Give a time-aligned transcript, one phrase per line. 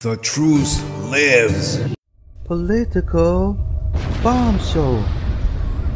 [0.00, 0.80] The truth
[1.10, 1.80] lives.
[2.44, 3.54] Political
[4.22, 5.04] Bomb Show,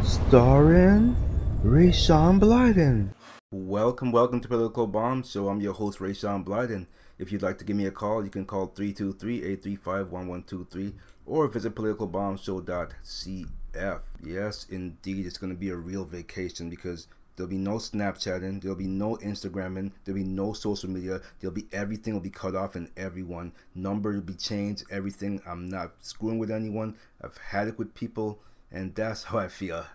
[0.03, 1.15] starring
[1.63, 3.13] Rayshawn Blyden.
[3.53, 5.47] Welcome, welcome to Political Bomb Show.
[5.47, 6.87] I'm your host, Rayshawn Blyden.
[7.17, 10.95] If you'd like to give me a call, you can call 323-835-1123
[11.25, 14.01] or visit politicalbombshow.cf.
[14.21, 18.61] Yes, indeed, it's going to be a real vacation because There'll be no Snapchatting.
[18.61, 19.91] There'll be no Instagramming.
[20.03, 21.21] There'll be no social media.
[21.39, 23.53] There'll be everything will be cut off and everyone.
[23.73, 24.83] Number will be changed.
[24.91, 25.41] Everything.
[25.47, 26.95] I'm not screwing with anyone.
[27.23, 28.39] I've had it with people,
[28.71, 29.85] and that's how I feel.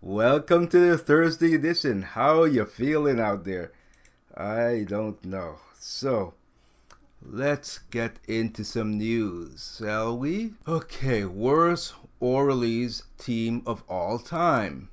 [0.00, 2.02] Welcome to the Thursday edition.
[2.02, 3.72] How you feeling out there?
[4.34, 5.56] I don't know.
[5.78, 6.34] So,
[7.22, 10.54] let's get into some news, shall we?
[10.66, 14.88] Okay, worst Orleans team of all time.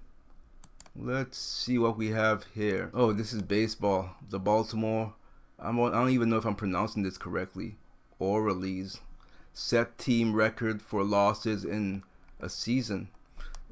[0.98, 2.90] Let's see what we have here.
[2.94, 4.12] Oh, this is baseball.
[4.30, 5.14] The Baltimore.
[5.60, 7.76] I'm, I don't even know if I'm pronouncing this correctly.
[8.18, 9.02] Orleans
[9.54, 12.04] set team record for losses in
[12.40, 13.10] a season.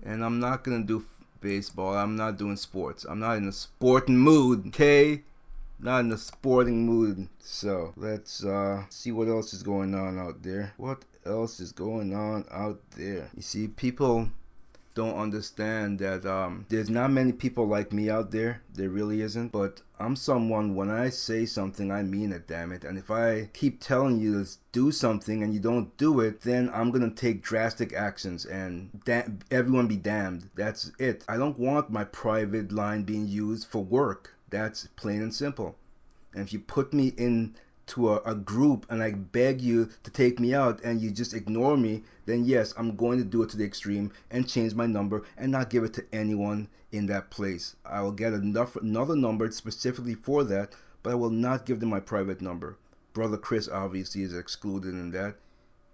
[0.03, 1.05] And I'm not gonna do
[1.39, 1.95] baseball.
[1.95, 3.05] I'm not doing sports.
[3.05, 4.67] I'm not in a sporting mood.
[4.67, 5.23] Okay,
[5.79, 7.29] not in a sporting mood.
[7.39, 10.73] So let's uh, see what else is going on out there.
[10.75, 13.29] What else is going on out there?
[13.33, 14.29] You see, people
[14.93, 18.61] don't understand that um, there's not many people like me out there.
[18.73, 19.51] There really isn't.
[19.51, 22.83] But I'm someone, when I say something, I mean it, damn it.
[22.83, 26.69] And if I keep telling you to do something and you don't do it, then
[26.73, 28.89] I'm going to take drastic actions and
[29.51, 30.49] everyone be damned.
[30.55, 31.23] That's it.
[31.27, 34.35] I don't want my private line being used for work.
[34.49, 35.75] That's plain and simple.
[36.33, 37.55] And if you put me in
[37.87, 41.33] to a, a, group and I beg you to take me out and you just
[41.33, 44.85] ignore me, then yes, I'm going to do it to the extreme and change my
[44.85, 47.75] number and not give it to anyone in that place.
[47.85, 51.89] I will get enough, another number specifically for that, but I will not give them
[51.89, 52.77] my private number.
[53.13, 55.35] Brother Chris obviously is excluded in that,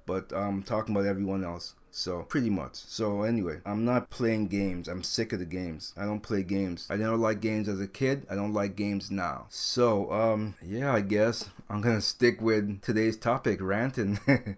[0.05, 1.75] but I'm talking about everyone else.
[1.91, 2.75] So pretty much.
[2.75, 4.87] So anyway, I'm not playing games.
[4.87, 5.93] I'm sick of the games.
[5.97, 6.87] I don't play games.
[6.89, 8.25] I never liked games as a kid.
[8.29, 9.47] I don't like games now.
[9.49, 14.19] So um yeah, I guess I'm gonna stick with today's topic, ranting.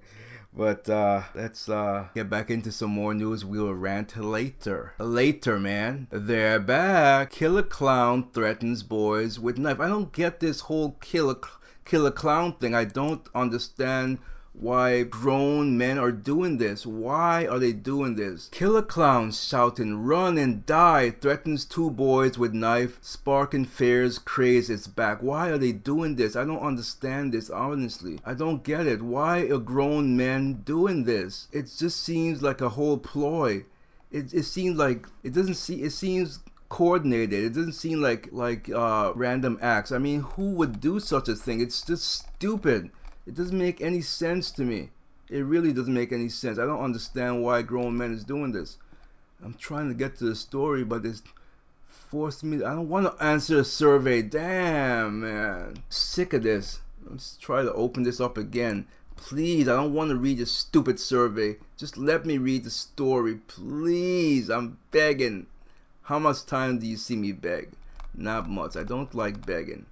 [0.53, 3.46] But uh, let's uh, get back into some more news.
[3.46, 4.94] We'll rant later.
[5.00, 6.08] Later, man.
[6.12, 7.31] They're back.
[7.31, 9.80] Killer Clown threatens boys with knife.
[9.80, 11.38] I don't get this whole killer
[11.86, 12.75] killer clown thing.
[12.75, 14.19] I don't understand
[14.53, 16.85] why grown men are doing this.
[16.85, 18.50] Why are they doing this?
[18.51, 24.88] Killer clowns shouting, run and die, threatens two boys with knife, sparking fears, craze its
[24.88, 25.23] back.
[25.23, 26.35] Why are they doing this?
[26.35, 28.19] I don't understand this, honestly.
[28.25, 29.01] I don't get it.
[29.01, 31.47] Why are grown men doing this?
[31.51, 33.66] It just seems like a whole ploy.
[34.12, 37.45] It, it seems like, it doesn't see, it seems coordinated.
[37.45, 39.94] It doesn't seem like, like, uh, random acts.
[39.94, 41.62] I mean, who would do such a thing?
[41.62, 42.91] It's just stupid.
[43.28, 44.90] It doesn't make any sense to me.
[45.30, 46.59] It really doesn't make any sense.
[46.59, 48.78] I don't understand why grown men is doing this.
[49.44, 51.22] I'm trying to get to the story, but it's
[51.86, 52.58] forced me.
[52.58, 54.22] I don't want to answer a survey.
[54.22, 55.84] Damn, man.
[55.90, 56.81] Sick of this.
[57.04, 58.86] Let's try to open this up again.
[59.16, 61.58] Please, I don't want to read this stupid survey.
[61.78, 63.36] Just let me read the story.
[63.36, 65.48] Please, I'm begging.
[66.04, 67.70] How much time do you see me beg?
[68.14, 68.76] Not much.
[68.76, 69.86] I don't like begging.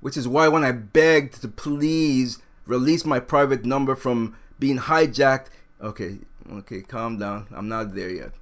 [0.00, 5.46] Which is why when I begged to please release my private number from being hijacked.
[5.80, 6.18] Okay,
[6.52, 7.46] okay, calm down.
[7.52, 8.32] I'm not there yet.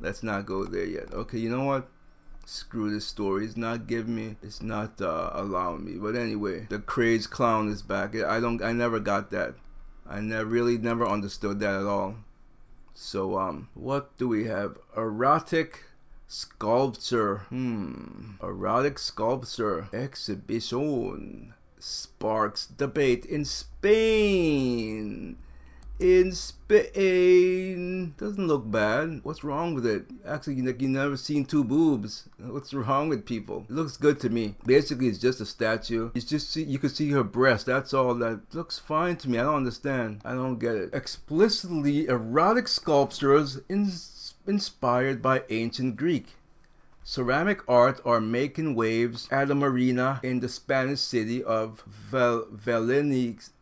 [0.00, 1.12] Let's not go there yet.
[1.12, 1.88] Okay, you know what?
[2.46, 3.44] Screw this story.
[3.44, 4.36] It's not giving me.
[4.42, 5.98] It's not uh, allowing me.
[5.98, 8.16] But anyway, the crazed clown is back.
[8.16, 8.62] I don't.
[8.62, 9.54] I never got that.
[10.08, 12.16] I never really never understood that at all.
[12.94, 14.78] So um, what do we have?
[14.96, 15.84] Erotic
[16.26, 17.38] sculpture.
[17.50, 18.32] Hmm.
[18.42, 25.36] Erotic sculpture exhibition sparks debate in Spain.
[25.98, 29.20] In Spain, doesn't look bad.
[29.22, 30.06] What's wrong with it?
[30.26, 32.26] Actually, like you never seen two boobs.
[32.38, 33.66] What's wrong with people?
[33.68, 34.54] It looks good to me.
[34.64, 36.10] Basically, it's just a statue.
[36.14, 37.66] It's just you can see her breast.
[37.66, 38.14] That's all.
[38.14, 39.38] That looks fine to me.
[39.38, 40.22] I don't understand.
[40.24, 40.94] I don't get it.
[40.94, 43.92] Explicitly erotic sculptures in,
[44.46, 46.28] inspired by ancient Greek.
[47.02, 52.46] Ceramic art are making waves at a marina in the Spanish city of Val-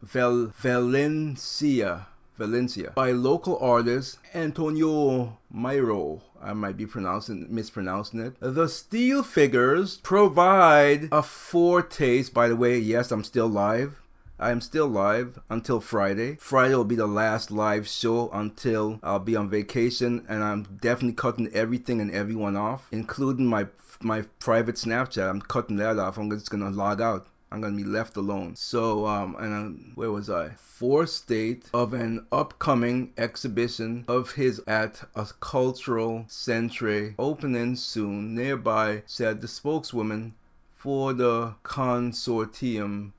[0.02, 2.06] Val- Valencia,
[2.37, 6.20] Valencia by local artist Antonio Mairo.
[6.40, 8.35] I might be pronouncing mispronouncing it.
[8.40, 12.32] The steel figures provide a foretaste.
[12.32, 14.00] By the way, yes, I'm still live.
[14.40, 16.37] I am still live until Friday.
[16.37, 21.14] Friday will be the last live show until I'll be on vacation, and I'm definitely
[21.14, 23.67] cutting everything and everyone off, including my
[24.00, 25.29] my private Snapchat.
[25.29, 26.19] I'm cutting that off.
[26.19, 27.26] I'm just gonna log out.
[27.50, 28.55] I'm gonna be left alone.
[28.55, 30.50] So, um, and um, where was I?
[30.50, 39.41] Foresight of an upcoming exhibition of his at a cultural centre opening soon nearby, said
[39.41, 40.34] the spokeswoman
[40.76, 43.12] for the consortium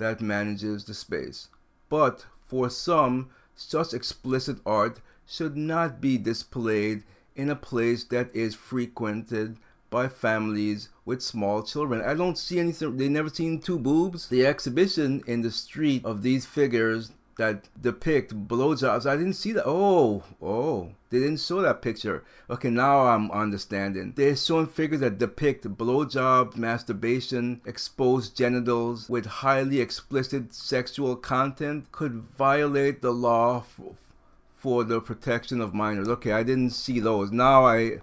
[0.00, 1.48] that manages the space.
[1.88, 7.04] But for some, such explicit art should not be displayed
[7.36, 9.56] in a place that is frequented
[9.88, 12.00] by families with small children.
[12.00, 12.96] I don't see anything.
[12.96, 14.28] They never seen two boobs.
[14.28, 19.06] The exhibition in the street of these figures that depict blowjobs.
[19.06, 19.64] I didn't see that.
[19.66, 22.24] Oh, oh, they didn't show that picture.
[22.48, 24.12] Okay, now I'm understanding.
[24.16, 32.12] They're showing figures that depict blowjobs, masturbation, exposed genitals with highly explicit sexual content could
[32.12, 33.94] violate the law for,
[34.54, 36.08] for the protection of minors.
[36.08, 37.32] Okay, I didn't see those.
[37.32, 38.00] Now I,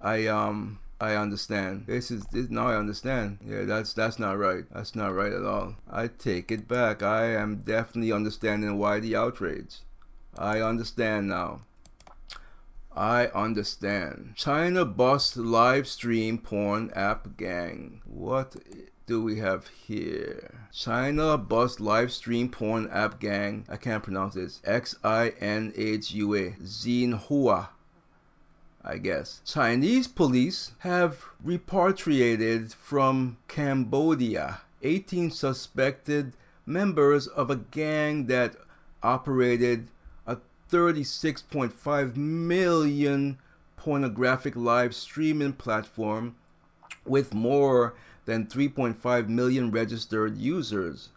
[0.00, 1.84] I um I understand.
[1.86, 3.38] This is this, now I understand.
[3.44, 4.64] Yeah, that's that's not right.
[4.72, 5.76] That's not right at all.
[5.90, 7.02] I take it back.
[7.02, 9.76] I am definitely understanding why the outrage.
[10.36, 11.60] I understand now.
[12.96, 14.32] I understand.
[14.34, 18.00] China bust live stream porn app gang.
[18.04, 18.56] What
[19.06, 20.66] do we have here?
[20.72, 23.64] China bust live stream porn app gang.
[23.68, 24.60] I can't pronounce this.
[24.64, 26.50] X I N H U A.
[26.60, 27.68] Xinhua
[28.90, 29.42] I guess.
[29.44, 36.32] Chinese police have repatriated from Cambodia 18 suspected
[36.64, 38.56] members of a gang that
[39.02, 39.88] operated
[40.26, 40.38] a
[40.70, 43.38] 36.5 million
[43.76, 46.36] pornographic live streaming platform
[47.04, 47.94] with more
[48.24, 51.10] than 3.5 million registered users.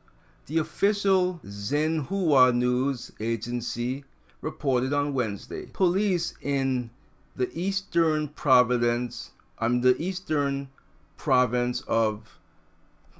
[0.48, 4.04] The official Xinhua news agency
[4.42, 5.68] reported on Wednesday.
[5.68, 6.90] Police in
[7.36, 10.70] the eastern province, I'm the eastern
[11.18, 12.40] province of,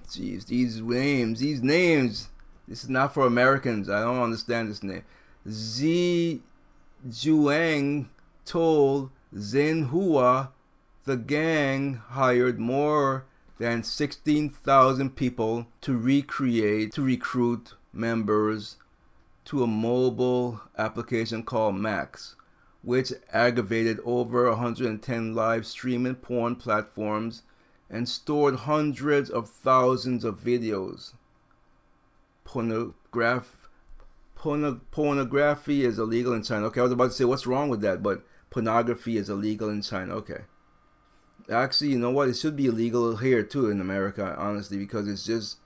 [0.08, 2.30] jeez, these names, these names,
[2.68, 3.90] this is not for Americans.
[3.90, 5.04] I don't understand this name.
[5.50, 6.42] Zi
[7.06, 8.10] Juang
[8.46, 10.50] told Xinhua
[11.06, 13.26] the gang hired more
[13.58, 18.78] than 16,000 people to recreate, to recruit members
[19.46, 22.36] to a mobile application called Max
[22.84, 27.44] which aggravated over 110 live streaming porn platforms
[27.90, 31.14] and stored hundreds of thousands of videos.
[32.46, 33.68] Pornograph,
[34.36, 36.68] porno, pornography is illegal in China.
[36.68, 39.82] Okay, I was about to say what's wrong with that, but pornography is illegal in
[39.82, 40.16] China.
[40.16, 40.42] Okay.
[41.52, 42.30] Actually, you know what?
[42.30, 45.58] It should be illegal here too in America, honestly, because it's just,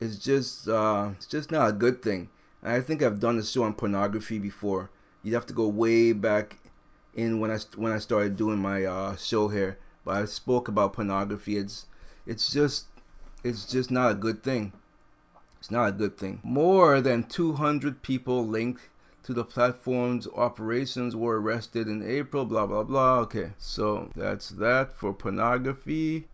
[0.00, 2.30] it's just, uh, it's just not a good thing.
[2.62, 4.90] And I think I've done a show on pornography before
[5.22, 6.58] you'd have to go way back
[7.14, 9.78] in when I when I started doing my uh, show here.
[10.04, 11.56] But I spoke about pornography.
[11.56, 11.86] It's
[12.26, 12.86] it's just
[13.44, 14.72] it's just not a good thing.
[15.58, 16.40] It's not a good thing.
[16.42, 18.88] More than 200 people linked
[19.22, 22.44] to the platform's operations were arrested in April.
[22.44, 23.18] Blah blah blah.
[23.20, 26.26] Okay, so that's that for pornography.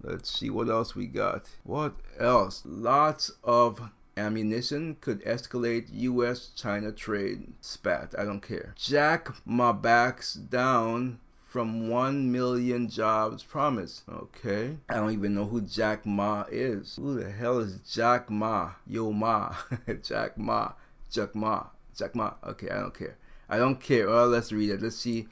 [0.00, 1.46] Let's see what else we got.
[1.64, 2.62] What else?
[2.64, 8.14] Lots of ammunition could escalate US China trade spat.
[8.18, 8.74] I don't care.
[8.76, 14.02] Jack Ma backs down from 1 million jobs promise.
[14.08, 14.76] Okay.
[14.88, 16.96] I don't even know who Jack Ma is.
[16.96, 18.72] Who the hell is Jack Ma?
[18.86, 19.54] Yo Ma.
[20.02, 20.72] Jack Ma.
[21.10, 21.66] Jack Ma.
[21.96, 22.34] Jack Ma.
[22.46, 23.16] Okay, I don't care.
[23.48, 24.08] I don't care.
[24.08, 24.82] Well, let's read it.
[24.82, 25.26] Let's see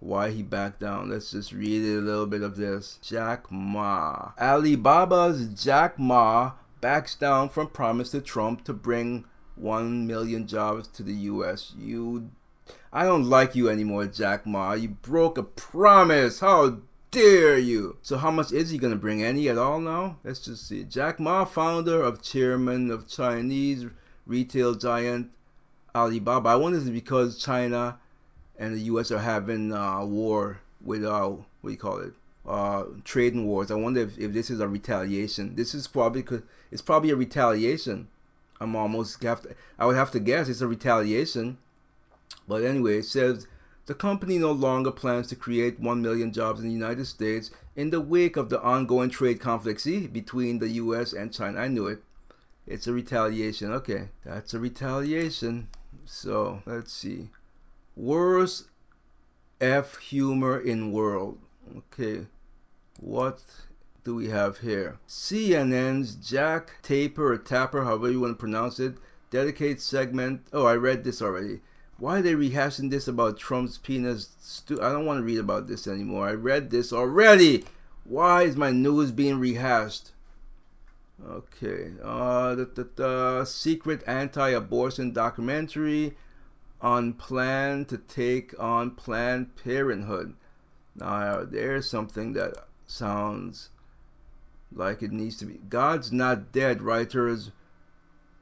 [0.00, 1.08] why he backed down.
[1.08, 2.98] Let's just read a little bit of this.
[3.00, 4.32] Jack Ma.
[4.36, 6.52] Alibaba's Jack Ma
[6.84, 9.24] backs down from promise to Trump to bring
[9.56, 11.72] 1 million jobs to the US.
[11.78, 12.30] You
[12.92, 14.74] I don't like you anymore, Jack Ma.
[14.74, 16.40] You broke a promise.
[16.40, 17.96] How dare you?
[18.02, 19.22] So how much is he gonna bring?
[19.22, 20.18] Any at all now?
[20.24, 20.84] Let's just see.
[20.84, 23.86] Jack Ma, founder of chairman of Chinese
[24.26, 25.30] retail giant
[25.94, 26.50] Alibaba.
[26.50, 27.98] I wonder if it's because China
[28.58, 32.12] and the US are having uh, war with uh, what do you call it?
[32.46, 33.70] Uh, trading wars.
[33.70, 35.56] I wonder if, if this is a retaliation.
[35.56, 36.24] This is probably
[36.70, 38.08] it's probably a retaliation.
[38.60, 41.58] I'm almost have to, I would have to guess it's a retaliation.
[42.46, 43.46] But anyway, it says
[43.86, 47.90] the company no longer plans to create 1 million jobs in the United States in
[47.90, 51.60] the wake of the ongoing trade conflict see, between the US and China.
[51.60, 52.02] I knew it.
[52.66, 53.72] It's a retaliation.
[53.72, 55.68] Okay, that's a retaliation.
[56.04, 57.28] So let's see.
[57.96, 58.68] Worst
[59.60, 61.38] F humor in world.
[61.76, 62.26] Okay.
[63.00, 63.42] What
[64.04, 64.98] do we have here?
[65.08, 68.96] CNN's Jack Taper or Tapper, however you want to pronounce it,
[69.30, 70.46] dedicates segment.
[70.52, 71.60] Oh, I read this already.
[71.98, 74.30] Why are they rehashing this about Trump's penis?
[74.40, 76.28] Stu- I don't want to read about this anymore.
[76.28, 77.64] I read this already.
[78.04, 80.10] Why is my news being rehashed?
[81.24, 81.92] Okay.
[82.02, 86.16] Uh, the, the, the secret anti-abortion documentary
[86.80, 90.34] on plan to take on Planned Parenthood.
[90.96, 92.54] Now, there's something that
[92.86, 93.70] sounds
[94.72, 95.60] like it needs to be.
[95.68, 97.50] God's Not Dead writers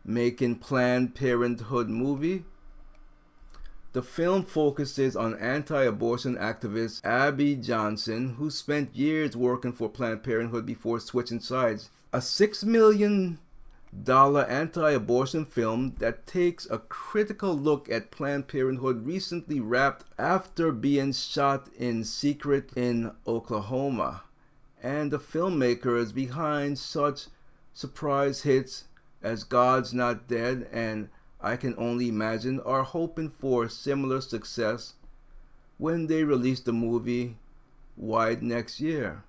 [0.05, 2.45] making Planned Parenthood movie.
[3.93, 10.23] The film focuses on anti abortion activist Abby Johnson, who spent years working for Planned
[10.23, 11.91] Parenthood before switching sides.
[12.13, 13.39] A $6 million
[14.09, 21.13] anti abortion film that takes a critical look at Planned Parenthood recently wrapped after being
[21.13, 24.23] shot in secret in Oklahoma.
[24.83, 27.29] And the filmmakers behind such
[27.73, 28.85] surprise hits
[29.23, 31.09] as God's Not Dead and
[31.41, 34.95] I Can Only Imagine are hoping for similar success
[35.79, 37.37] when they release the movie
[37.97, 39.23] wide next year.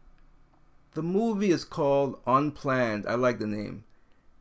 [0.94, 3.84] The movie is called Unplanned, I like the name,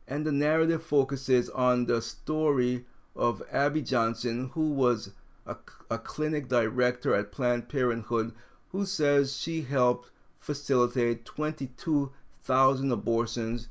[0.07, 5.11] and the narrative focuses on the story of Abby Johnson, who was
[5.45, 5.55] a,
[5.89, 8.33] a clinic director at Planned Parenthood,
[8.71, 10.09] who says she helped
[10.43, 13.69] facilitate 22,000 abortions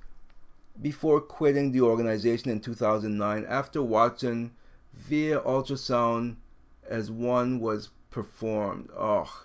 [0.81, 4.53] before quitting the organization in 2009 after watching
[4.95, 6.37] via ultrasound
[6.89, 8.89] as one was performed.
[8.97, 9.45] Oh.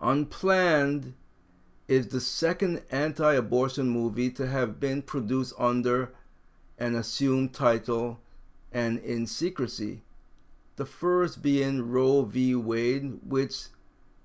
[0.00, 1.14] Unplanned
[1.86, 6.12] is the second anti abortion movie to have been produced under
[6.76, 8.18] an assumed title
[8.72, 10.02] and in secrecy.
[10.74, 12.56] The first being Roe v.
[12.56, 13.66] Wade, which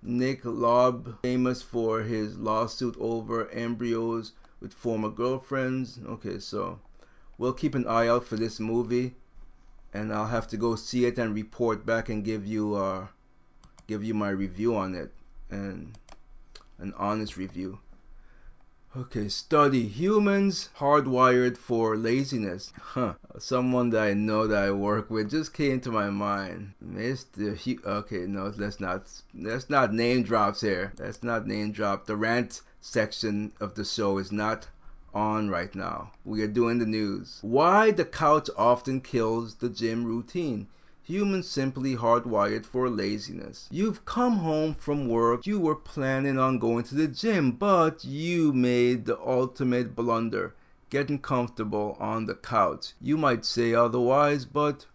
[0.01, 5.99] Nick Loeb, famous for his lawsuit over embryos with former girlfriends.
[6.05, 6.79] Okay, so
[7.37, 9.15] we'll keep an eye out for this movie,
[9.93, 13.07] and I'll have to go see it and report back and give you uh
[13.87, 15.11] give you my review on it
[15.49, 15.97] and
[16.77, 17.79] an honest review.
[18.97, 22.73] Okay, study humans hardwired for laziness.
[22.79, 23.13] Huh.
[23.37, 26.73] Someone that I know that I work with just came to my mind.
[26.83, 27.55] Mr.
[27.55, 29.03] Hu- okay, no, let's not
[29.35, 30.93] let's not name drops here.
[30.97, 32.07] Let's not name drop.
[32.07, 34.69] The rant section of the show is not
[35.13, 36.11] on right now.
[36.25, 37.37] We are doing the news.
[37.41, 40.67] Why the couch often kills the gym routine.
[41.09, 43.67] Humans simply hardwired for laziness.
[43.71, 48.53] You've come home from work, you were planning on going to the gym, but you
[48.53, 50.53] made the ultimate blunder,
[50.91, 52.93] getting comfortable on the couch.
[53.01, 54.85] You might say otherwise, but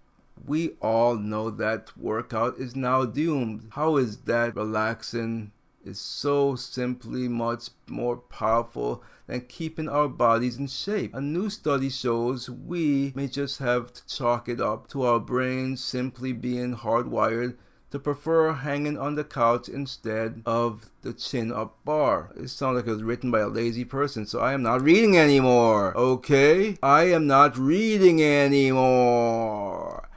[0.47, 3.71] we all know that workout is now doomed.
[3.73, 5.51] How is that relaxing
[5.85, 11.15] is so simply much more powerful than keeping our bodies in shape.
[11.15, 15.83] A new study shows we may just have to chalk it up to our brains
[15.83, 17.57] simply being hardwired
[17.91, 22.33] to prefer hanging on the couch instead of the chin up bar.
[22.37, 25.17] It sounds like it was written by a lazy person, so I am not reading
[25.17, 25.97] anymore.
[25.97, 26.77] Okay?
[26.83, 30.09] I am not reading anymore.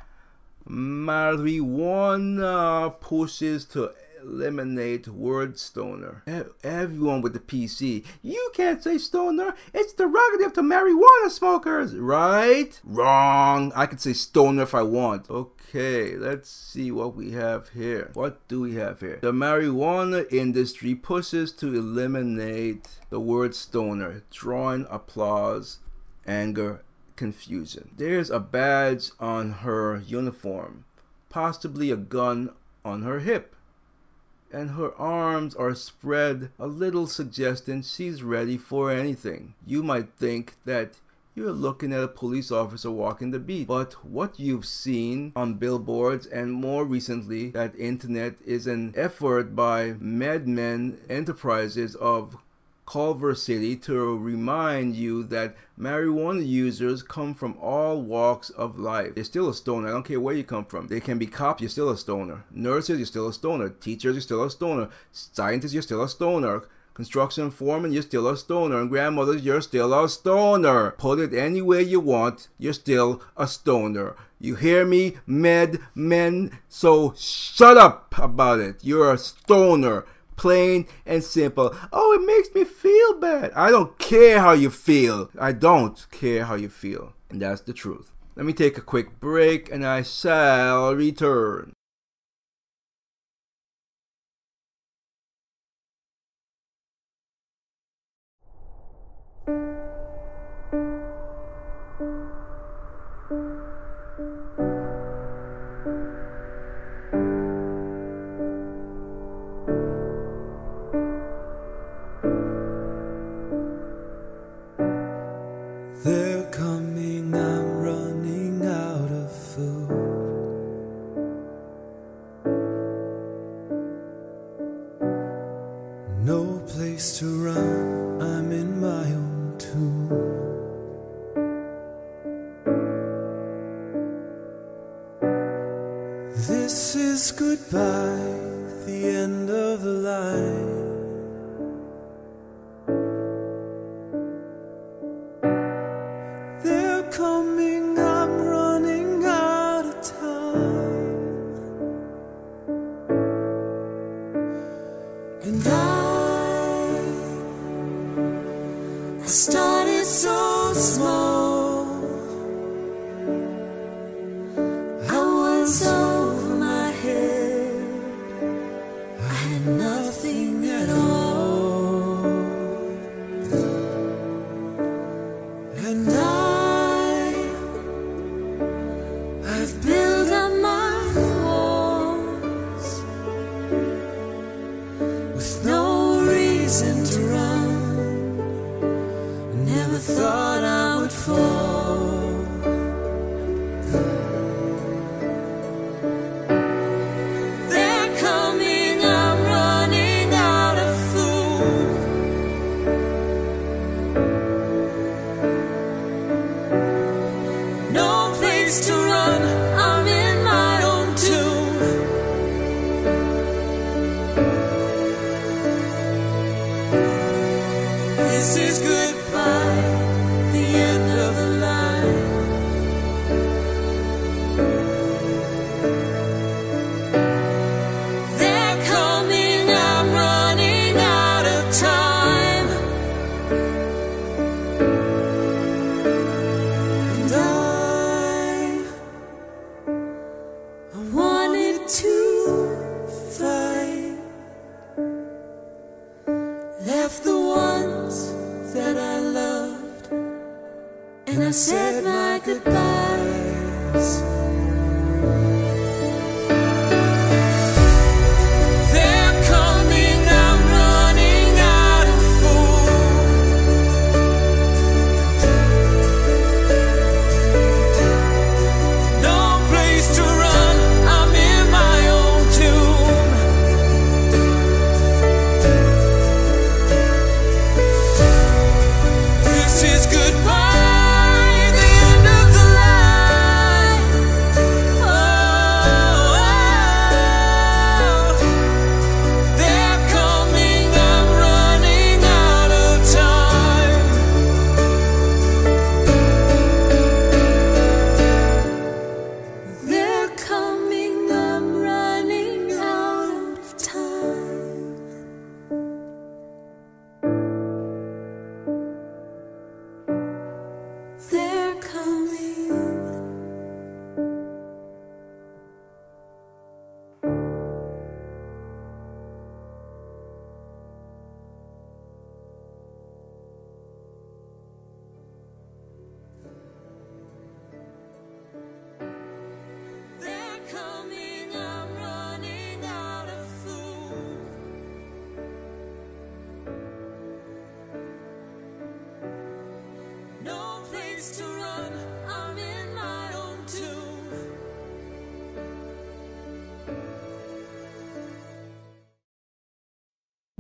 [0.67, 1.79] Marijuana
[2.99, 3.91] pushes to
[4.27, 6.23] eliminate word stoner.
[6.63, 9.55] Everyone with the PC, you can't say stoner.
[9.73, 12.79] It's derogative to marijuana smokers, right?
[12.83, 13.71] Wrong.
[13.75, 15.29] I can say stoner if I want.
[15.29, 18.11] Okay, let's see what we have here.
[18.13, 19.19] What do we have here?
[19.21, 25.79] The marijuana industry pushes to eliminate the word stoner, drawing applause,
[26.25, 26.83] anger,
[27.15, 27.91] confusion.
[27.95, 30.85] There's a badge on her uniform,
[31.29, 32.51] possibly a gun
[32.85, 33.55] on her hip
[34.51, 39.53] and her arms are spread, a little suggesting she's ready for anything.
[39.65, 40.95] You might think that
[41.37, 43.67] you're looking at a police officer walking the beat.
[43.67, 49.91] But what you've seen on billboards and more recently that internet is an effort by
[49.91, 52.37] MedMen Enterprises of
[52.87, 59.13] Culver City to remind you that marijuana users come from all walks of life.
[59.13, 59.89] They're still a stoner.
[59.89, 60.87] I don't care where you come from.
[60.87, 62.45] They can be cops, you're still a stoner.
[62.49, 63.69] Nurses, you're still a stoner.
[63.69, 64.89] Teachers, you're still a stoner.
[65.11, 66.63] Scientists, you're still a stoner.
[66.93, 68.79] Construction foreman, you're still a stoner.
[68.79, 70.91] And grandmothers, you're still a stoner.
[70.91, 74.15] Put it any way you want, you're still a stoner.
[74.39, 76.57] You hear me, med men?
[76.69, 78.77] So shut up about it.
[78.81, 80.05] You're a stoner
[80.37, 81.75] plain and simple.
[81.91, 83.51] Oh, it makes me feel bad.
[83.53, 85.29] I don't care how you feel.
[85.37, 87.13] I don't care how you feel.
[87.29, 88.13] And that's the truth.
[88.35, 91.73] Let me take a quick break and I shall return.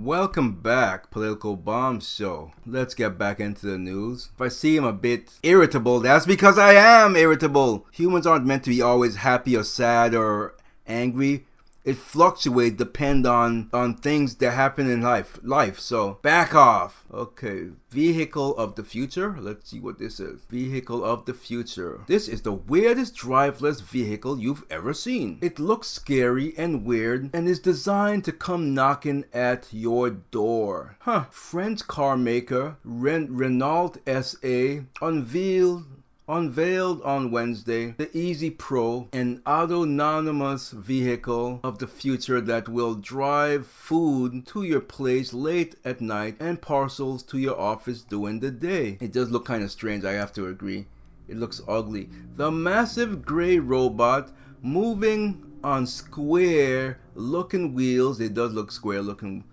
[0.07, 2.53] Welcome back, Political Bomb Show.
[2.65, 4.29] Let's get back into the news.
[4.33, 7.85] If I seem a bit irritable, that's because I am irritable.
[7.91, 10.55] Humans aren't meant to be always happy or sad or
[10.87, 11.45] angry.
[11.87, 15.39] It fluctuates depend on on things that happen in life.
[15.41, 15.79] Life.
[15.79, 17.05] So back off.
[17.13, 17.69] Okay.
[17.89, 19.37] Vehicle of the future.
[19.39, 20.41] Let's see what this is.
[20.49, 22.01] Vehicle of the future.
[22.07, 25.39] This is the weirdest driveless vehicle you've ever seen.
[25.41, 30.97] It looks scary and weird and is designed to come knocking at your door.
[30.99, 31.27] Huh.
[31.31, 35.85] French car maker Ren- Renault SA unveiled
[36.27, 44.45] unveiled on Wednesday the EZ-PRO, an autonomous vehicle of the future that will drive food
[44.47, 48.97] to your place late at night and parcels to your office during the day.
[48.99, 50.87] It does look kind of strange, I have to agree.
[51.27, 52.09] It looks ugly.
[52.35, 59.43] The massive gray robot moving on square looking wheels, it does look square looking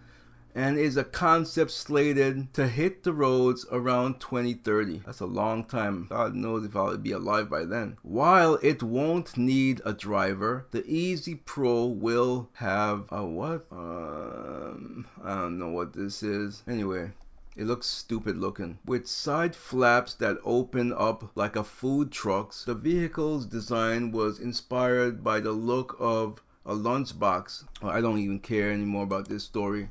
[0.55, 5.03] and is a concept slated to hit the roads around 2030.
[5.05, 6.07] That's a long time.
[6.09, 7.97] God knows if I'll be alive by then.
[8.03, 13.67] While it won't need a driver, the EZ-PRO will have a what?
[13.73, 16.63] Um, I don't know what this is.
[16.69, 17.13] Anyway,
[17.57, 18.79] It looks stupid looking.
[18.85, 25.23] With side flaps that open up like a food truck's, the vehicle's design was inspired
[25.23, 27.65] by the look of a lunchbox.
[27.83, 29.91] I don't even care anymore about this story.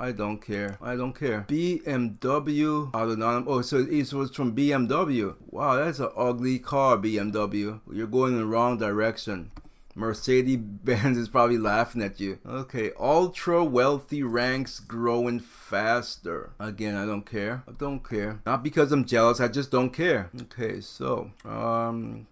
[0.00, 0.78] I don't care.
[0.80, 1.44] I don't care.
[1.46, 3.44] BMW autonomous.
[3.46, 5.34] Oh, so it was from BMW.
[5.50, 7.80] Wow, that's an ugly car, BMW.
[7.92, 9.50] You're going in the wrong direction.
[9.94, 12.38] Mercedes Benz is probably laughing at you.
[12.46, 15.38] Okay, ultra wealthy ranks growing
[15.70, 16.50] faster.
[16.58, 17.62] Again, I don't care.
[17.68, 18.40] I don't care.
[18.44, 20.28] Not because I'm jealous, I just don't care.
[20.42, 22.26] Okay, so um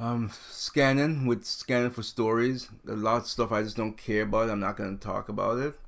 [0.00, 2.68] I'm scanning with scanning for stories.
[2.88, 4.48] A lot of stuff I just don't care about.
[4.48, 5.78] I'm not gonna talk about it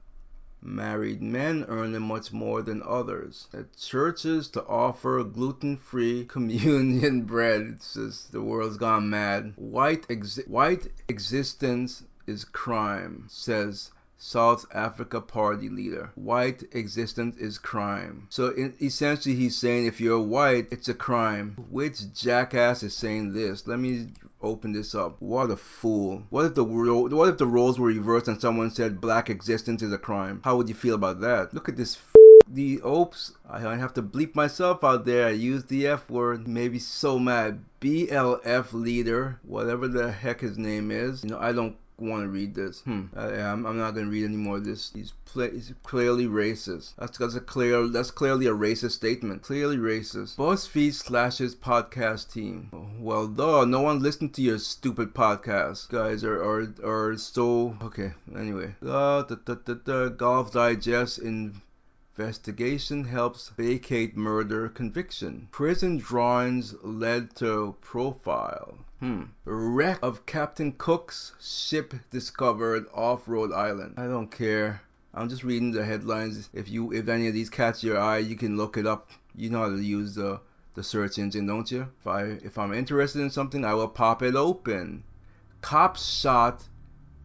[0.63, 3.47] married men earning much more than others.
[3.55, 7.63] At churches to offer gluten-free communion bread.
[7.63, 9.53] It's just the world's gone mad.
[9.57, 10.07] White
[10.47, 16.11] white existence is crime, says South Africa party leader.
[16.15, 18.27] White existence is crime.
[18.31, 21.57] So in, essentially, he's saying if you're white, it's a crime.
[21.71, 23.67] Which jackass is saying this?
[23.67, 24.09] Let me
[24.41, 25.17] open this up.
[25.21, 26.25] What a fool.
[26.31, 29.83] What if the ro- what if the roles were reversed and someone said black existence
[29.83, 30.41] is a crime?
[30.45, 31.53] How would you feel about that?
[31.53, 31.97] Look at this.
[31.97, 32.13] F-
[32.49, 35.27] the oops, I have to bleep myself out there.
[35.27, 36.47] I used the F word.
[36.47, 37.65] Maybe so mad.
[37.81, 41.25] BLF leader, whatever the heck his name is.
[41.25, 42.81] You know, I don't want to read this.
[42.81, 43.05] Hmm.
[43.17, 44.93] I, am I'm not going to read any more of this.
[44.95, 46.95] He's, play, he's clearly racist.
[46.99, 47.89] That's, that's a clear.
[47.89, 49.43] That's clearly a racist statement.
[49.43, 50.37] Clearly racist.
[50.37, 52.71] BuzzFeed slashes podcast team.
[53.01, 53.65] Well, duh.
[53.65, 56.25] No one listened to your stupid podcast, guys.
[56.25, 58.13] Are are are so okay.
[58.35, 61.63] Anyway, uh, the, the, the, the Golf Digest in
[62.19, 65.49] Investigation helps vacate murder conviction.
[65.51, 68.79] Prison drawings led to profile.
[69.01, 69.25] Hmm.
[69.45, 73.95] Wreck of Captain Cook's ship discovered off Rhode Island.
[73.99, 74.83] I don't care.
[75.13, 76.49] I'm just reading the headlines.
[76.55, 79.11] If you if any of these catch your eye, you can look it up.
[79.35, 80.41] You know how to use the
[80.75, 81.89] the search engine, don't you?
[82.01, 85.05] If I if I'm interested in something, I will pop it open.
[85.61, 86.69] Cops shot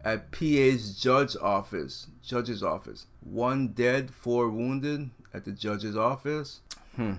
[0.04, 3.06] at PA's judge office, judge's office.
[3.20, 6.60] One dead, four wounded at the judge's office.
[6.96, 7.14] Hmm.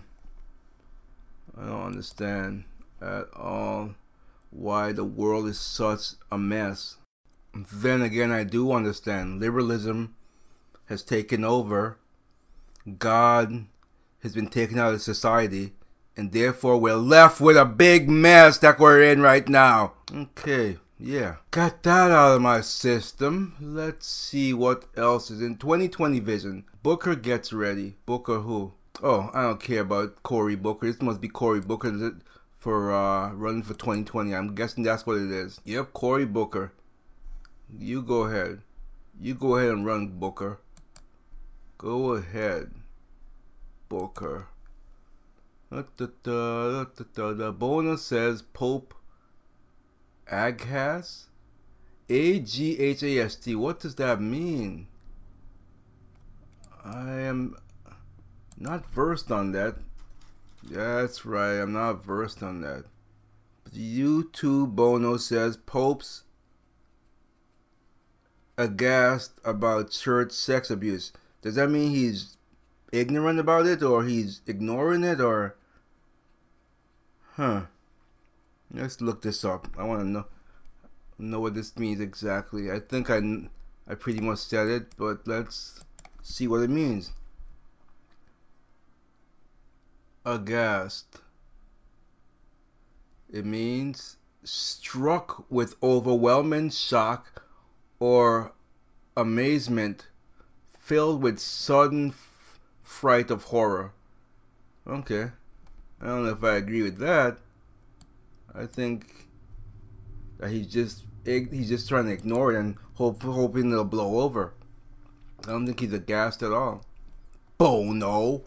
[1.57, 2.65] I don't understand
[3.01, 3.95] at all
[4.53, 6.97] why the world is such a mess.
[7.53, 9.39] Then again, I do understand.
[9.39, 10.15] Liberalism
[10.85, 11.97] has taken over.
[12.97, 13.65] God
[14.21, 15.73] has been taken out of society.
[16.15, 19.93] And therefore, we're left with a big mess that we're in right now.
[20.13, 21.37] Okay, yeah.
[21.49, 23.55] Got that out of my system.
[23.59, 26.65] Let's see what else is in 2020 vision.
[26.83, 27.95] Booker gets ready.
[28.05, 28.73] Booker who?
[29.01, 30.85] Oh, I don't care about Cory Booker.
[30.85, 31.89] This must be Cory Booker
[32.63, 34.33] for uh, running for 2020.
[34.33, 35.59] I'm guessing that's what it is.
[35.65, 36.71] Yep, Cory Booker.
[37.77, 38.61] You go ahead.
[39.19, 40.61] You go ahead and run, Booker.
[41.77, 42.71] Go ahead,
[43.89, 44.47] Booker.
[45.69, 48.93] The bonus says Pope
[50.31, 51.25] Aghast.
[52.07, 53.55] A G H A S T.
[53.55, 54.87] What does that mean?
[56.85, 57.57] I am
[58.57, 59.75] not versed on that.
[60.69, 62.85] That's right, I'm not versed on that.
[63.63, 66.23] But U2 Bono says Pope's
[68.57, 71.11] aghast about church sex abuse.
[71.41, 72.37] Does that mean he's
[72.91, 75.55] ignorant about it or he's ignoring it or?
[77.35, 77.63] Huh.
[78.71, 79.67] Let's look this up.
[79.77, 80.25] I want to know
[81.19, 82.71] know what this means exactly.
[82.71, 83.21] I think i
[83.87, 85.83] i pretty much said it but let's
[86.21, 87.11] see what it means
[90.25, 91.19] aghast
[93.33, 97.43] it means struck with overwhelming shock
[97.99, 98.53] or
[99.17, 100.07] amazement
[100.77, 103.93] filled with sudden f- fright of horror.
[104.85, 105.31] Okay.
[105.99, 107.37] I don't know if I agree with that.
[108.53, 109.29] I think
[110.37, 114.53] that he's just he's just trying to ignore it and hope hoping it'll blow over.
[115.47, 116.85] I don't think he's aghast at all.
[117.57, 118.43] Bono.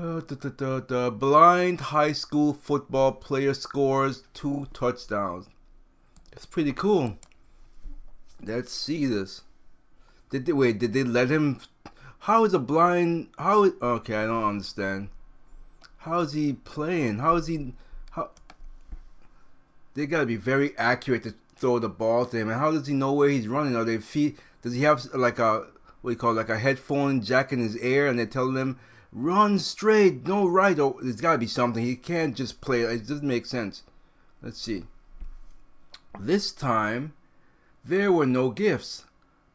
[0.00, 5.46] Uh, the, the, the, blind high school football player scores two touchdowns.
[6.30, 7.18] That's pretty cool.
[8.42, 9.42] Let's see this.
[10.30, 10.78] Did they wait?
[10.78, 11.60] Did they let him?
[12.20, 13.28] How is a blind?
[13.36, 13.70] How?
[13.82, 15.10] Okay, I don't understand.
[15.98, 17.18] How is he playing?
[17.18, 17.74] How is he?
[18.12, 18.30] How?
[19.92, 22.48] They gotta be very accurate to throw the ball to him.
[22.48, 23.76] And how does he know where he's running?
[23.76, 24.38] Are they feet?
[24.62, 25.66] Does he have like a
[26.00, 28.56] what do you call it, like a headphone jack in his ear, and they're telling
[28.56, 28.78] him
[29.12, 30.78] run straight, no right?
[30.78, 31.84] Oh, there's gotta be something.
[31.84, 32.82] He can't just play.
[32.82, 33.82] It doesn't make sense.
[34.42, 34.84] Let's see.
[36.18, 37.12] This time
[37.84, 39.04] There were no gifts.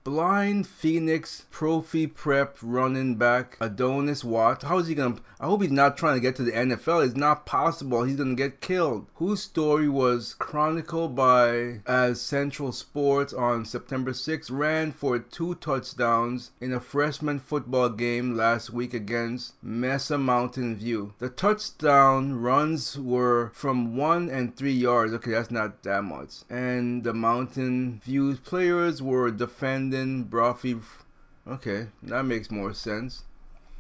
[0.06, 4.62] Blind Phoenix Brophy Prep running back Adonis Watt.
[4.62, 5.16] How is he gonna?
[5.40, 7.04] I hope he's not trying to get to the NFL.
[7.04, 8.04] It's not possible.
[8.04, 9.08] He's gonna get killed.
[9.16, 16.72] Whose story was chronicled by azcentral Sports on September 6th ran for two touchdowns in
[16.72, 21.16] a freshman football game last week against Mesa Mountain View.
[21.18, 25.14] The touchdown runs were from one and three yards.
[25.14, 26.44] Okay, that's not that much.
[26.48, 29.95] And the Mountain View players were defending
[30.30, 30.78] Brophy.
[31.48, 33.24] Okay, that makes more sense.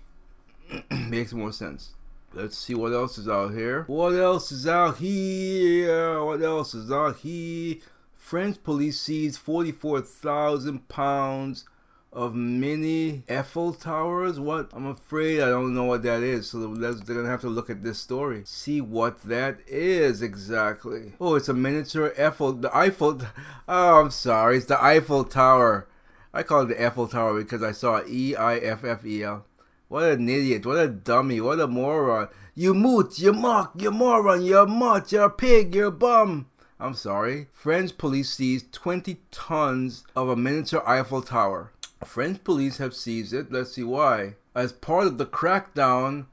[0.91, 1.93] makes more sense.
[2.33, 3.83] Let's see what else is out here.
[3.87, 6.23] What else is out here?
[6.23, 7.77] What else is out here?
[8.13, 11.65] French police seized 44,000 pounds
[12.11, 14.39] of mini Eiffel Towers.
[14.39, 14.69] What?
[14.73, 16.49] I'm afraid I don't know what that is.
[16.49, 21.13] So they're gonna have to look at this story, see what that is exactly.
[21.19, 22.53] Oh, it's a miniature Eiffel.
[22.53, 23.21] The Eiffel.
[23.67, 24.57] Oh, I'm sorry.
[24.57, 25.87] It's the Eiffel Tower.
[26.35, 29.45] I call it the Eiffel Tower because I saw E I F F E L.
[29.87, 30.65] What an idiot.
[30.65, 31.39] What a dummy.
[31.39, 32.27] What a moron.
[32.53, 36.47] You moot, you mock, you moron, you a mutt, you're a pig, you're a bum.
[36.77, 37.47] I'm sorry.
[37.53, 41.71] French police seized 20 tons of a miniature Eiffel Tower.
[42.03, 43.49] French police have seized it.
[43.49, 44.35] Let's see why.
[44.53, 46.25] As part of the crackdown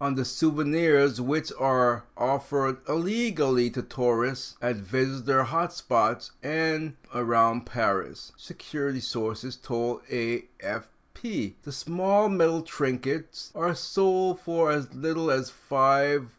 [0.00, 8.32] on the souvenirs which are offered illegally to tourists at visitor hotspots and around Paris.
[8.36, 11.54] Security sources told AFP.
[11.62, 16.30] The small metal trinkets are sold for as little as 5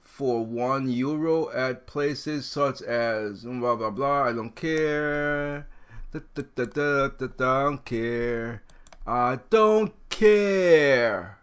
[0.00, 5.68] for 1 euro at places such as blah blah blah I don't care.
[6.12, 8.62] Da, da, da, da, da, don't care.
[9.06, 11.38] I don't care.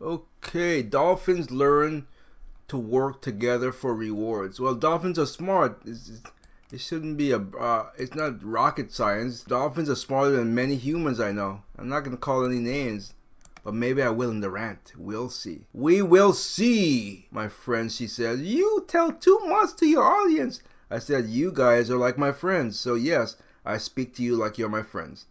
[0.00, 0.31] Okay,
[0.90, 2.06] dolphins learn
[2.68, 4.58] to work together for rewards.
[4.58, 5.82] Well, dolphins are smart.
[5.84, 6.22] It's,
[6.72, 7.38] it shouldn't be a.
[7.38, 9.42] Uh, it's not rocket science.
[9.42, 11.62] Dolphins are smarter than many humans I know.
[11.78, 13.12] I'm not gonna call any names,
[13.62, 14.94] but maybe I will in the rant.
[14.96, 15.66] We'll see.
[15.74, 17.92] We will see, my friend.
[17.92, 22.16] She said, "You tell too much to your audience." I said, "You guys are like
[22.16, 25.26] my friends, so yes, I speak to you like you're my friends."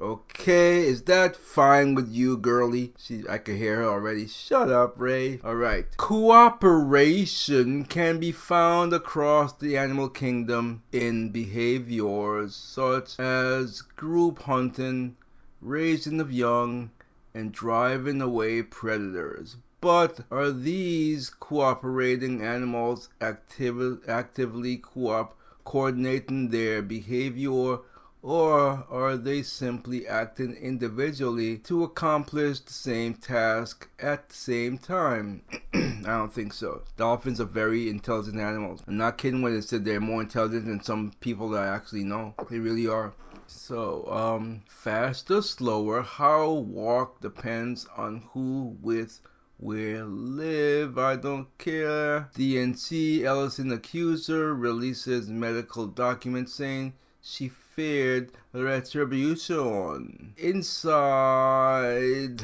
[0.00, 2.92] Okay, is that fine with you, girly?
[2.96, 4.28] She, I could hear her already.
[4.28, 5.40] Shut up, Ray.
[5.42, 5.86] All right.
[5.96, 15.16] Cooperation can be found across the animal kingdom in behaviors such as group hunting,
[15.60, 16.90] raising of young,
[17.34, 19.56] and driving away predators.
[19.80, 25.34] But are these cooperating animals activ- actively co-
[25.64, 27.78] coordinating their behavior
[28.22, 35.42] or are they simply acting individually to accomplish the same task at the same time?
[35.74, 36.82] I don't think so.
[36.96, 38.82] Dolphins are very intelligent animals.
[38.86, 42.04] I'm not kidding when I said they're more intelligent than some people that I actually
[42.04, 42.34] know.
[42.50, 43.14] They really are.
[43.46, 49.20] So, um, faster, slower, how walk depends on who with
[49.58, 52.28] where live, I don't care.
[52.36, 56.92] DNC Ellison accuser releases medical documents saying
[57.28, 60.32] she feared retribution.
[60.38, 62.40] Inside.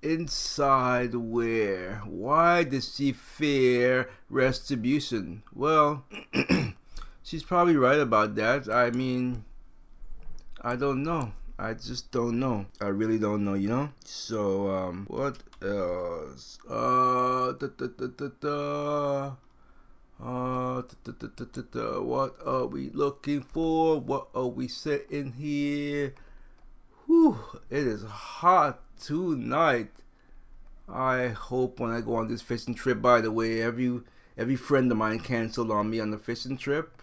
[0.00, 2.02] Inside where?
[2.06, 5.42] Why does she fear retribution?
[5.52, 6.04] Well,
[7.24, 8.68] she's probably right about that.
[8.68, 9.44] I mean,
[10.60, 11.32] I don't know.
[11.58, 12.66] I just don't know.
[12.80, 13.90] I really don't know, you know?
[14.04, 16.58] So, um, what else?
[16.68, 19.32] Uh, da, da, da, da, da.
[20.22, 20.82] Uh,
[22.00, 24.00] what are we looking for?
[24.00, 26.14] What are we sitting here?
[27.06, 27.38] Whew,
[27.70, 29.90] it is hot tonight.
[30.88, 33.02] I hope when I go on this fishing trip.
[33.02, 34.00] By the way, every
[34.38, 37.02] every friend of mine canceled on me on the fishing trip.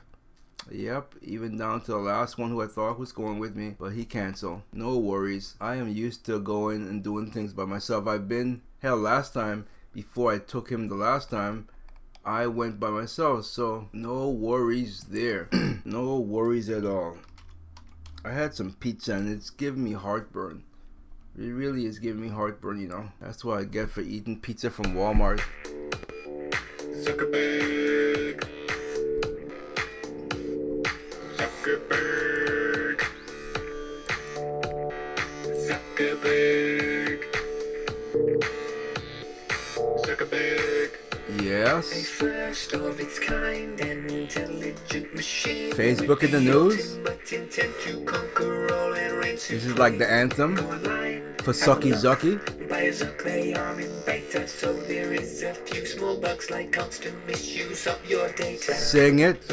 [0.71, 3.93] Yep, even down to the last one who I thought was going with me, but
[3.93, 4.61] he canceled.
[4.71, 5.55] No worries.
[5.59, 8.07] I am used to going and doing things by myself.
[8.07, 11.67] I've been hell last time before I took him the last time.
[12.25, 15.49] I went by myself, so no worries there.
[15.85, 17.17] no worries at all.
[18.23, 20.63] I had some pizza and it's giving me heartburn.
[21.37, 23.11] It really is giving me heartburn, you know.
[23.19, 25.41] That's what I get for eating pizza from Walmart.
[27.01, 28.47] Zuckerberg.
[31.35, 31.75] Zuckerberg.
[31.75, 33.01] Zuckerberg.
[35.67, 36.82] Zuckerberg.
[41.43, 42.07] Yes.
[42.07, 45.73] First of its kind and intelligent machine.
[45.73, 46.95] Facebook in the news.
[47.03, 50.55] But intent to conquer all and reign This is like the anthem
[51.43, 52.39] for Sucky Zucky.
[52.69, 56.71] By a Zuck, they are in beta, so there is a few small bugs like
[56.71, 58.73] constant misuse of your data.
[58.73, 59.43] Sing it.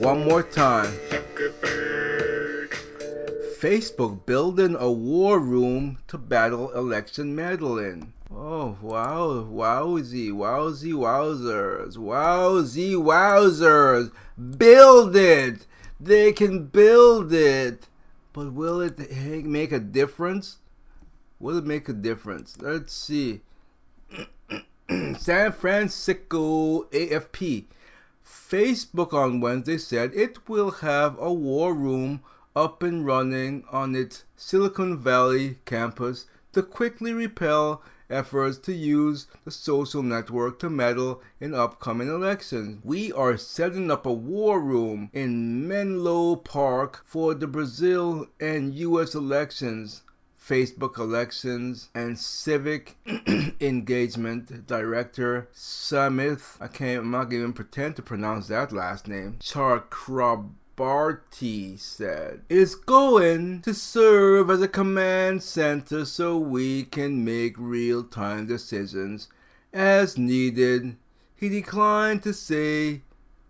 [0.00, 0.92] One more time.
[3.60, 8.14] Facebook building a war room to battle election meddling.
[8.54, 14.12] Oh wow, wowzy, wowzy, wowzers, wowzy, wowzers.
[14.58, 15.66] Build it.
[15.98, 17.88] They can build it.
[18.34, 20.58] But will it make a difference?
[21.40, 22.58] Will it make a difference?
[22.60, 23.40] Let's see.
[25.18, 27.64] San Francisco AFP.
[28.22, 32.20] Facebook on Wednesday said it will have a war room
[32.54, 39.50] up and running on its Silicon Valley campus to quickly repel efforts to use the
[39.50, 42.80] social network to meddle in upcoming elections.
[42.84, 49.14] We are setting up a war room in Menlo Park for the Brazil and US
[49.14, 50.02] elections.
[50.42, 52.96] Facebook elections and civic
[53.60, 59.36] engagement director Samidh, I can't, I'm not even pretend to pronounce that last name,
[60.82, 68.02] Chakrabarti said, is going to serve as a command center so we can make real
[68.02, 69.28] time decisions
[69.72, 70.96] as needed.
[71.36, 73.02] He declined to say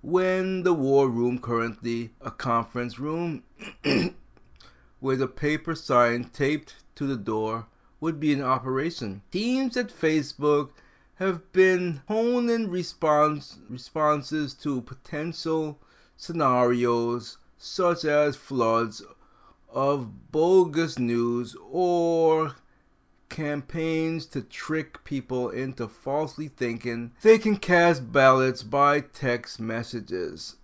[0.03, 3.45] when the war room, currently a conference room,
[5.01, 7.67] with a paper sign taped to the door
[7.99, 9.23] would be in operation.
[9.31, 10.73] Teams at Facebook
[11.15, 15.79] have been honing response responses to potential
[16.17, 19.03] scenarios such as floods
[19.71, 22.57] of bogus news or
[23.29, 30.57] campaigns to trick people into falsely thinking they can cast ballots by text messages,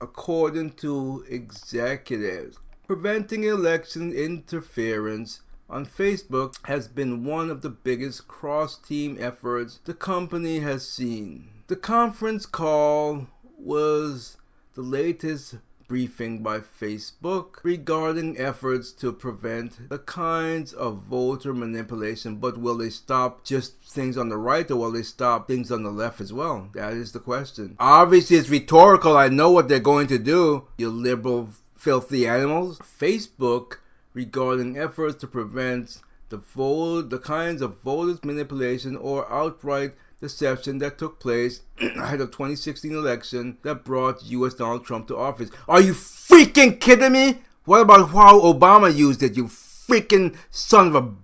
[0.00, 2.58] according to executives.
[2.86, 9.94] Preventing election interference on Facebook has been one of the biggest cross team efforts the
[9.94, 11.48] company has seen.
[11.68, 13.26] The conference call
[13.58, 14.36] was
[14.76, 15.54] the latest
[15.88, 22.36] briefing by Facebook regarding efforts to prevent the kinds of voter manipulation.
[22.36, 25.82] But will they stop just things on the right or will they stop things on
[25.82, 26.68] the left as well?
[26.74, 27.76] That is the question.
[27.80, 29.16] Obviously, it's rhetorical.
[29.16, 32.78] I know what they're going to do, you liberal filthy animals.
[32.78, 33.78] Facebook
[34.12, 39.94] regarding efforts to prevent the vote, the kinds of voters manipulation or outright
[40.26, 44.54] deception that took place ahead of 2016 election that brought U.S.
[44.54, 45.50] Donald Trump to office.
[45.68, 47.38] Are you freaking kidding me?
[47.64, 49.36] What about how Obama used it?
[49.36, 51.14] You freaking son of a.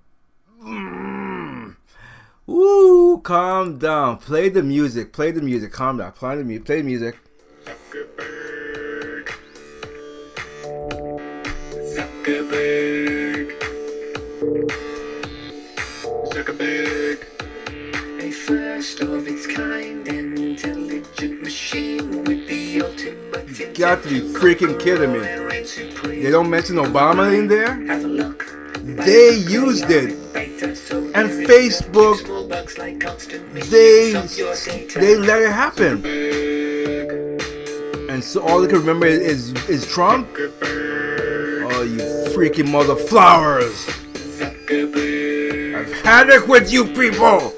[0.65, 1.77] Mm.
[2.49, 4.19] Ooh, calm down.
[4.19, 5.12] Play the music.
[5.12, 5.73] Play the music.
[5.73, 6.12] Calm down.
[6.12, 6.67] Play the music.
[6.67, 7.19] Play the music.
[11.95, 12.92] Zuckerberg.
[19.11, 25.12] Of its kind and intelligent machine with the ultimate You got to be freaking kidding
[25.12, 25.21] me.
[26.23, 27.75] They don't mention Obama in there?
[27.87, 28.47] Have a look.
[28.83, 30.11] They used it.
[31.15, 32.19] And Facebook,
[33.71, 34.12] they
[35.01, 36.05] they let it happen.
[38.09, 40.29] And so all they can remember is is Trump.
[40.37, 42.01] Oh, you
[42.35, 43.88] freaking mother flowers!
[45.75, 47.53] I've had it with you people.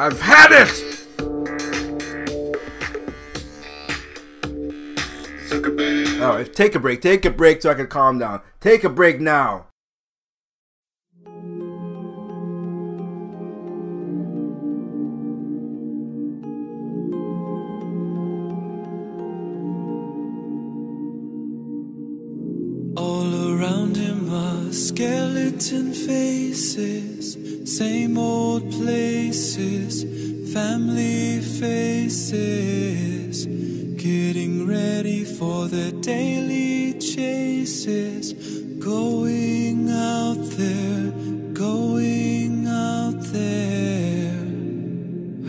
[0.00, 0.72] I've had it.
[6.22, 7.02] All right, take a break.
[7.02, 8.40] Take a break so I can calm down.
[8.60, 9.66] Take a break now.
[22.96, 30.02] All around him are skeleton faces, same old places,
[30.52, 33.46] family faces,
[33.96, 38.32] getting ready for the daily chases,
[38.78, 41.12] going out there,
[41.52, 44.40] going out there.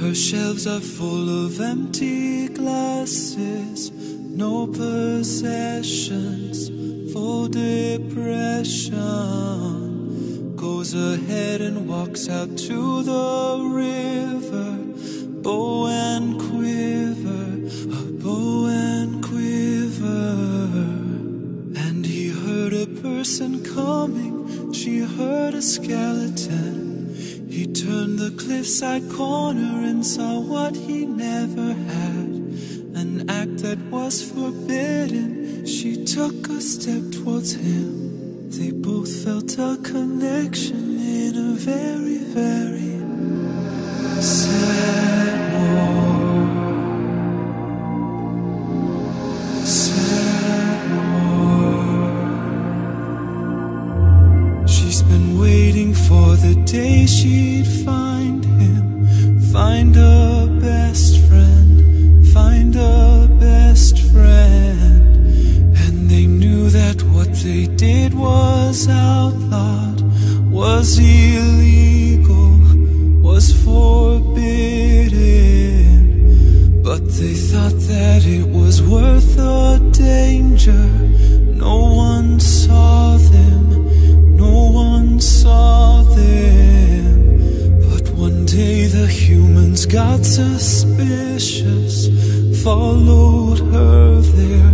[0.01, 6.67] Her shelves are full of empty glasses, no possessions,
[7.13, 9.80] full depression.
[10.61, 14.77] Goes ahead and walks out to the river,
[15.41, 17.45] bow and quiver,
[17.97, 20.37] a bow and quiver.
[21.81, 27.15] And he heard a person coming, she heard a skeleton.
[27.49, 32.29] He turned the cliffside corner and saw what he never had
[33.01, 35.65] an act that was forbidden.
[35.65, 38.00] She took a step towards him.
[38.57, 42.99] They both felt a connection in a very, very
[44.21, 46.10] sad war.
[90.41, 92.07] Suspicious,
[92.63, 94.73] followed her there,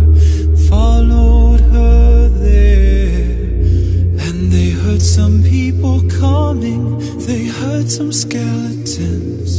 [0.68, 3.28] followed her there.
[4.26, 6.82] And they heard some people coming,
[7.26, 9.50] they heard some skeletons.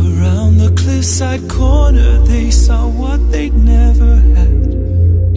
[0.00, 4.54] Around the cliffside corner, they saw what they'd never had.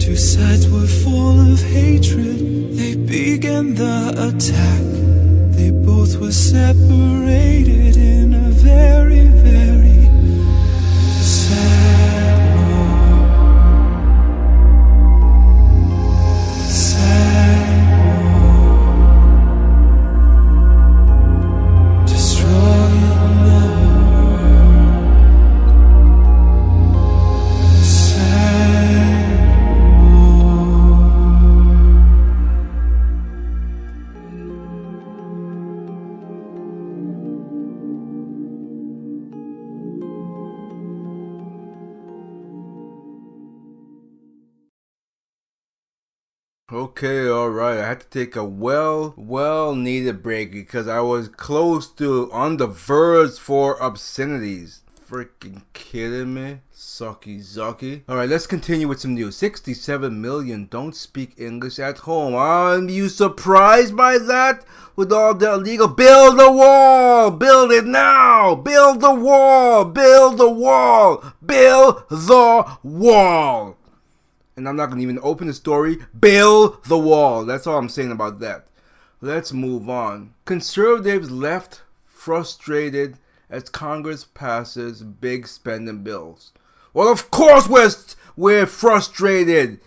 [0.04, 2.38] Two sides were full of hatred,
[2.78, 3.98] they began the
[4.28, 4.82] attack.
[5.56, 7.29] They both were separated
[47.90, 52.68] had to take a well, well needed break because I was close to on the
[52.68, 54.82] verge for obscenities.
[55.08, 56.60] Freaking kidding me?
[56.72, 58.02] Sucky zucky.
[58.08, 59.34] Alright, let's continue with some news.
[59.38, 62.36] 67 million don't speak English at home.
[62.36, 64.64] Are you surprised by that?
[64.94, 67.32] With all the illegal build a wall!
[67.32, 68.54] Build it now!
[68.54, 69.84] Build the wall!
[69.84, 71.24] Build the wall!
[71.44, 73.79] Build the wall!
[74.60, 75.96] And I'm not going to even open the story.
[76.18, 77.46] Build the wall.
[77.46, 78.66] That's all I'm saying about that.
[79.22, 80.34] Let's move on.
[80.44, 83.16] Conservatives left frustrated
[83.48, 86.52] as Congress passes big spending bills.
[86.92, 87.90] Well, of course we're
[88.36, 89.80] we're frustrated.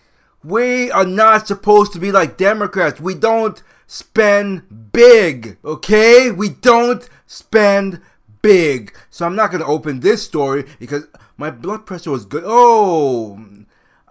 [0.43, 2.99] We are not supposed to be like Democrats.
[2.99, 6.31] We don't spend big, okay?
[6.31, 8.01] We don't spend
[8.41, 8.97] big.
[9.11, 11.07] So I'm not going to open this story because
[11.37, 12.43] my blood pressure was good.
[12.43, 13.39] Oh,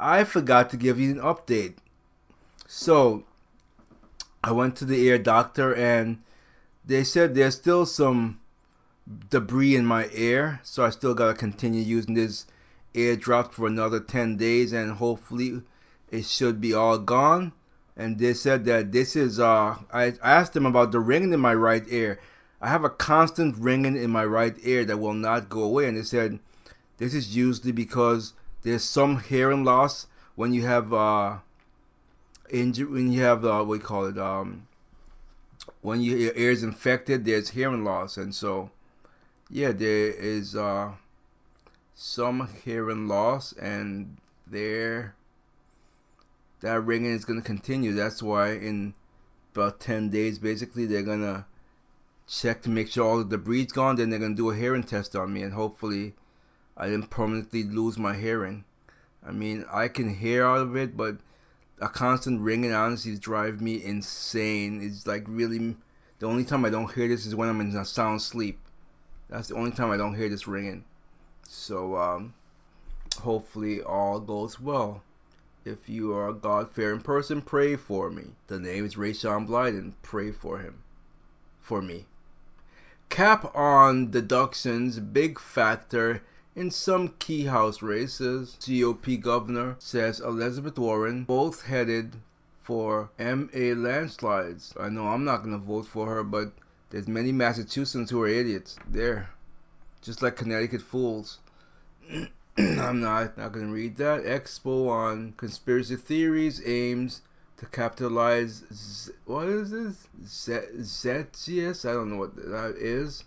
[0.02, 1.74] I forgot to give you an update.
[2.66, 3.24] So,
[4.42, 6.22] I went to the ear doctor and
[6.84, 8.40] they said there's still some
[9.30, 12.46] debris in my ear, so I still gotta continue using this
[12.94, 15.62] ear drop for another 10 days and hopefully
[16.10, 17.52] it should be all gone.
[17.96, 21.54] And they said that this is, uh, I asked them about the ringing in my
[21.54, 22.18] right ear.
[22.60, 25.96] I have a constant ringing in my right ear that will not go away, and
[25.96, 26.40] they said
[26.98, 31.38] this is usually because there's some hearing loss when you have uh
[32.50, 34.66] injury when you have uh what you call it um
[35.80, 38.16] when you, your ear is infected there's hearing loss.
[38.16, 38.70] And so
[39.50, 40.92] yeah there is uh
[41.94, 45.14] some hearing loss and there
[46.60, 47.92] that ringing is going to continue.
[47.92, 48.94] That's why in
[49.54, 51.44] about 10 days basically they're going to
[52.28, 54.56] check to make sure all the debris is gone then they're going to do a
[54.56, 56.14] hearing test on me and hopefully
[56.76, 58.64] I didn't permanently lose my hearing.
[59.26, 61.18] I mean, I can hear out of it, but
[61.80, 64.80] a constant ringing honestly drives me insane.
[64.82, 65.76] It's like really
[66.18, 68.58] the only time I don't hear this is when I'm in a sound sleep.
[69.28, 70.84] That's the only time I don't hear this ringing.
[71.48, 72.34] So um,
[73.20, 75.02] hopefully all goes well.
[75.64, 78.32] If you are a God-fearing person, pray for me.
[78.48, 79.92] The name is Rayshawn Blyden.
[80.02, 80.82] Pray for him.
[81.60, 82.06] For me.
[83.08, 86.22] Cap on deductions, big factor
[86.54, 92.16] in some key House races, GOP governor says Elizabeth Warren both headed
[92.60, 94.74] for MA landslides.
[94.78, 96.52] I know I'm not going to vote for her, but
[96.90, 98.76] there's many Massachusetts who are idiots.
[98.88, 99.30] There.
[100.02, 101.38] Just like Connecticut fools.
[102.58, 104.24] I'm not, not going to read that.
[104.24, 107.22] Expo on conspiracy theories aims
[107.56, 108.64] to capitalize.
[108.72, 110.08] Z- what is this?
[110.24, 111.88] Z- Zetius?
[111.88, 113.24] I don't know what that is.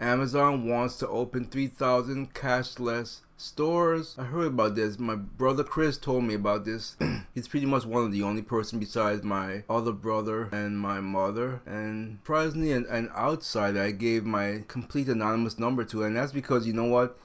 [0.00, 4.14] Amazon wants to open 3,000 cashless stores.
[4.18, 4.98] I heard about this.
[4.98, 6.96] My brother Chris told me about this.
[7.34, 11.60] He's pretty much one of the only person besides my other brother and my mother.
[11.66, 16.66] And surprisingly, an, an outsider I gave my complete anonymous number to, and that's because
[16.66, 17.18] you know what?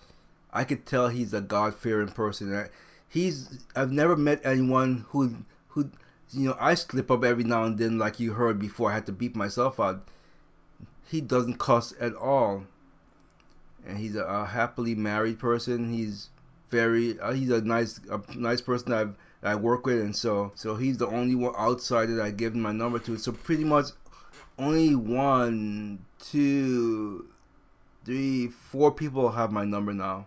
[0.51, 2.69] I could tell he's a God-fearing person.
[3.07, 5.91] He's I've never met anyone who who
[6.31, 8.91] you know, I slip up every now and then, like you heard before.
[8.91, 10.07] I had to beep myself out.
[11.07, 12.65] He doesn't cuss at all,
[13.85, 15.93] and he's a, a happily married person.
[15.93, 16.29] He's
[16.69, 20.75] very, uh, he's a nice, a nice person I've I work with, and so so
[20.75, 23.17] he's the only one outside that I give my number to.
[23.19, 23.87] So pretty much,
[24.57, 27.27] only one, two,
[28.03, 30.25] three, four people have my number now,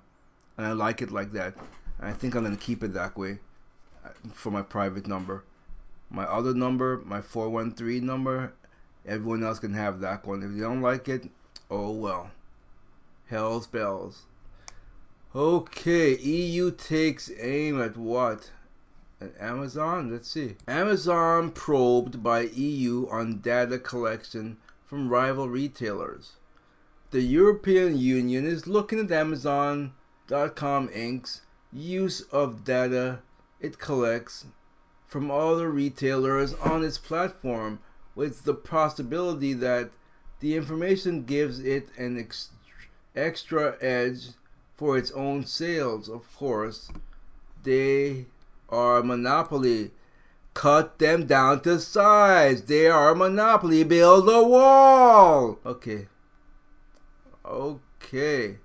[0.57, 1.55] and I like it like that.
[1.99, 3.41] And I think I'm gonna keep it that way
[4.05, 5.45] uh, for my private number.
[6.11, 8.55] My other number, my 413 number,
[9.09, 10.43] everyone else can have that one.
[10.43, 11.31] If you don't like it,
[11.71, 12.31] oh well.
[13.27, 14.27] Hell's bells.
[15.35, 18.51] Okay, EU takes aim at what?
[19.21, 20.11] At Amazon?
[20.11, 20.57] Let's see.
[20.67, 24.57] Amazon probed by EU on data collection
[24.87, 26.37] from rival retailers.
[27.11, 31.43] The European Union is looking at Amazon.com Inc.'s
[31.73, 33.21] use of data
[33.61, 34.47] it collects
[35.07, 37.81] from other retailers on its platform
[38.19, 39.91] with the possibility that
[40.41, 42.51] the information gives it an ex-
[43.15, 44.31] extra edge
[44.75, 46.09] for its own sales.
[46.09, 46.91] Of course,
[47.63, 48.27] they
[48.69, 49.93] are a monopoly.
[50.53, 52.63] Cut them down to size.
[52.63, 53.85] They are a monopoly.
[53.85, 55.61] Build a wall.
[55.65, 56.09] Okay.
[57.45, 58.57] Okay.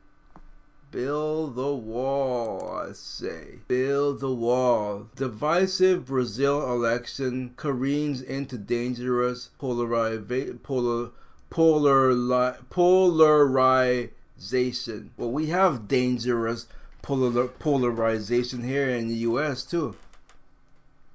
[0.93, 3.57] Build the wall, I say.
[3.67, 5.07] Build the wall.
[5.15, 11.09] Divisive Brazil election careens into dangerous polariza- polar,
[11.49, 15.09] polar, polarization.
[15.17, 16.67] Well, we have dangerous
[17.01, 19.63] polar, polarization here in the U.S.
[19.63, 19.95] too.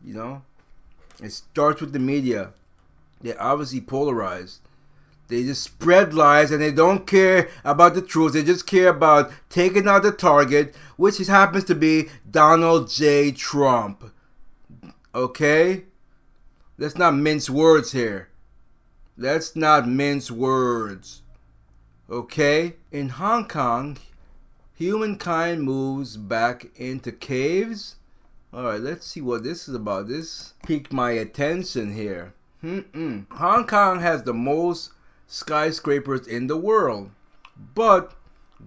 [0.04, 0.42] You know,
[1.22, 2.50] it starts with the media.
[3.20, 4.58] They're obviously polarized.
[5.28, 8.32] They just spread lies and they don't care about the truth.
[8.32, 13.30] They just care about taking out the target, which happens to be Donald J.
[13.32, 14.10] Trump.
[15.14, 15.84] Okay?
[16.78, 18.28] Let's not mince words here.
[19.18, 21.22] Let's not mince words.
[22.08, 22.76] Okay?
[22.90, 23.98] In Hong Kong,
[24.74, 27.96] humankind moves back into caves.
[28.54, 30.08] Alright, let's see what this is about.
[30.08, 32.32] This piqued my attention here.
[32.64, 33.26] Mm-mm.
[33.32, 34.92] Hong Kong has the most
[35.28, 37.10] skyscrapers in the world.
[37.74, 38.14] But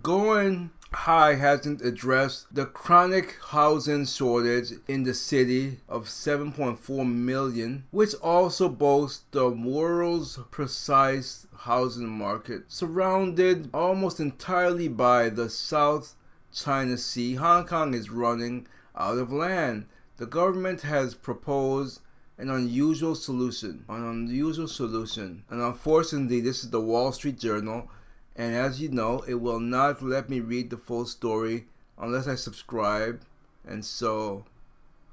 [0.02, 8.14] going high hasn't addressed the chronic housing shortage in the city of 7.4 million, which
[8.16, 12.64] also boasts the world's precise housing market.
[12.68, 16.16] Surrounded almost entirely by the South
[16.54, 19.86] China Sea, Hong Kong is running out of land.
[20.18, 22.02] The government has proposed
[22.42, 23.86] an unusual solution.
[23.88, 25.44] An unusual solution.
[25.50, 27.88] And unfortunately, this is the Wall Street Journal.
[28.36, 31.68] And as you know, it will not let me read the full story
[32.00, 33.22] unless I subscribe.
[33.68, 34.46] And so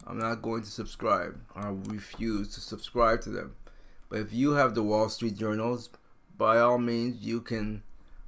[0.07, 1.39] I'm not going to subscribe.
[1.55, 3.57] I refuse to subscribe to them.
[4.09, 5.91] But if you have the Wall Street Journals,
[6.39, 7.83] by all means, you can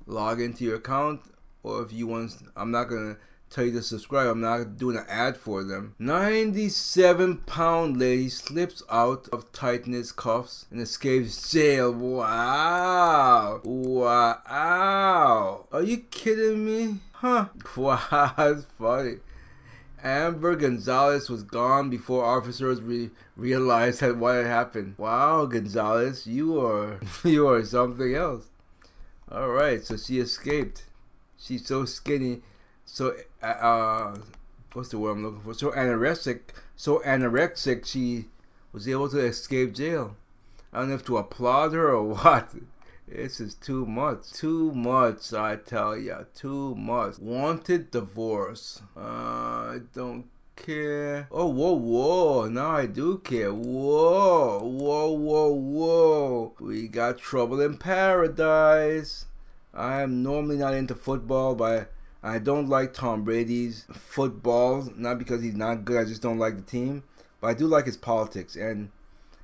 [0.07, 1.23] log into your account.
[1.63, 3.21] Or if you want, I'm not going to
[3.51, 4.29] tell you to subscribe.
[4.29, 5.95] I'm not doing an ad for them.
[5.99, 11.93] 97 pound lady slips out of tightness cuffs and escapes jail.
[11.93, 13.61] Wow.
[13.65, 15.67] Wow.
[15.73, 17.01] Are you kidding me?
[17.13, 17.47] Huh.
[17.77, 19.17] Wow, that's funny.
[20.03, 24.95] Amber Gonzalez was gone before officers re- realized that what had happened.
[24.97, 28.47] Wow, Gonzalez, you are you are something else.
[29.31, 30.85] All right, so she escaped.
[31.39, 32.43] She's so skinny
[32.93, 34.16] so uh,
[34.72, 35.55] what's the word I'm looking for?
[35.55, 36.41] So anorexic,
[36.74, 38.26] so anorexic, she
[38.72, 40.16] was able to escape jail.
[40.72, 42.51] I don't know if to applaud her or what.
[43.07, 44.32] This is too much.
[44.32, 46.24] Too much, I tell ya.
[46.34, 47.18] Too much.
[47.18, 48.82] Wanted divorce.
[48.97, 50.26] Uh, I don't
[50.57, 51.28] care.
[51.30, 52.49] Oh, whoa, whoa.
[52.49, 53.53] Now I do care.
[53.53, 56.55] Whoa, whoa, whoa, whoa.
[56.61, 59.26] We got trouble in paradise.
[59.72, 61.93] I am normally not into football, but
[62.23, 66.01] I don't like Tom Brady's football, not because he's not good.
[66.01, 67.03] I just don't like the team,
[67.41, 68.57] but I do like his politics.
[68.57, 68.91] And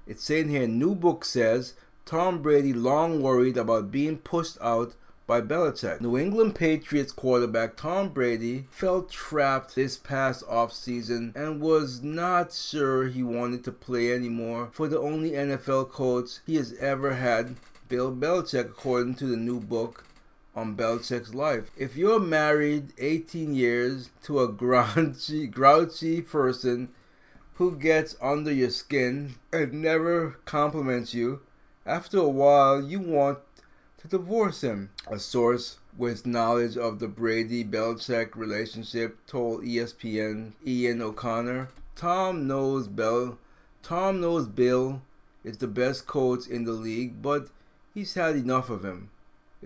[0.07, 1.75] it's saying here, new book says
[2.05, 4.95] Tom Brady long worried about being pushed out
[5.27, 6.01] by Belichick.
[6.01, 13.09] New England Patriots quarterback Tom Brady felt trapped this past offseason and was not sure
[13.09, 17.57] he wanted to play anymore for the only NFL coach he has ever had,
[17.89, 20.05] Bill Belichick, according to the new book
[20.57, 21.71] on Belichick's life.
[21.77, 26.89] If you're married 18 years to a grouchy, grouchy person
[27.55, 31.41] who gets under your skin and never compliments you,
[31.85, 33.39] after a while you want
[33.99, 34.91] to divorce him.
[35.07, 41.69] A source with knowledge of the Brady Belichick relationship told ESPN Ian O'Connor.
[41.95, 43.39] Tom knows Bell
[43.87, 45.01] Tom knows Bill
[45.45, 47.51] is the best coach in the league, but
[47.95, 49.11] he's had enough of him.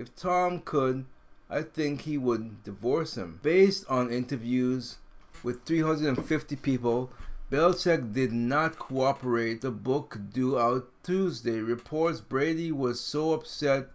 [0.01, 1.05] If Tom could,
[1.51, 3.39] I think he would divorce him.
[3.43, 4.97] Based on interviews
[5.43, 7.11] with 350 people,
[7.51, 9.61] Belichick did not cooperate.
[9.61, 13.89] The book due out Tuesday reports Brady was so upset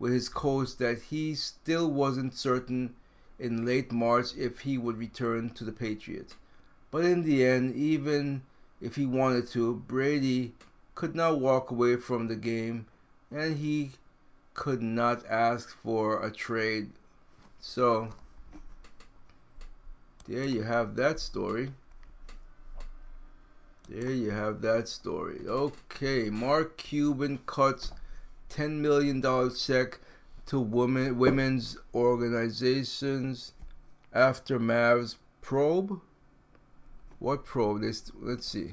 [0.00, 2.96] with his coach that he still wasn't certain
[3.38, 6.34] in late March if he would return to the Patriots.
[6.90, 8.42] But in the end, even
[8.80, 10.54] if he wanted to, Brady
[10.96, 12.86] could not walk away from the game
[13.30, 13.92] and he
[14.54, 16.90] could not ask for a trade.
[17.60, 18.10] So,
[20.26, 21.72] there you have that story.
[23.88, 25.40] There you have that story.
[25.46, 27.92] Okay, Mark Cuban cuts
[28.48, 29.22] $10 million
[29.54, 30.00] check
[30.46, 33.52] to women women's organizations
[34.12, 36.00] after Mavs probe.
[37.18, 37.82] What probe?
[37.82, 38.72] This let's see.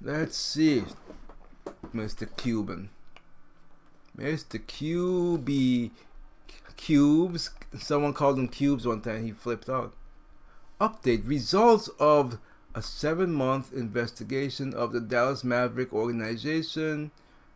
[0.00, 0.84] Let's see,
[1.94, 2.28] Mr.
[2.36, 2.90] Cuban.
[4.18, 4.58] Mr.
[4.60, 5.90] QB
[6.76, 7.50] Cubes.
[7.78, 9.24] Someone called him Cubes one time.
[9.24, 9.94] He flipped out.
[10.80, 12.38] Update results of
[12.74, 17.10] a seven month investigation of the Dallas Maverick organization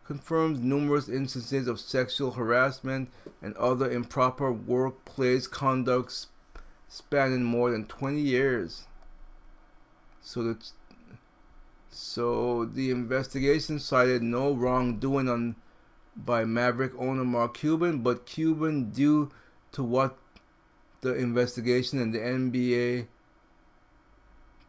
[0.05, 3.09] confirms numerous instances of sexual harassment
[3.41, 6.25] and other improper workplace conduct
[6.89, 8.87] spanning more than 20 years.
[10.21, 10.57] So the
[11.89, 15.55] so the investigation cited no wrongdoing on
[16.15, 19.31] by Maverick owner Mark Cuban, but Cuban due
[19.71, 20.17] to what
[21.01, 23.07] the investigation and the NBA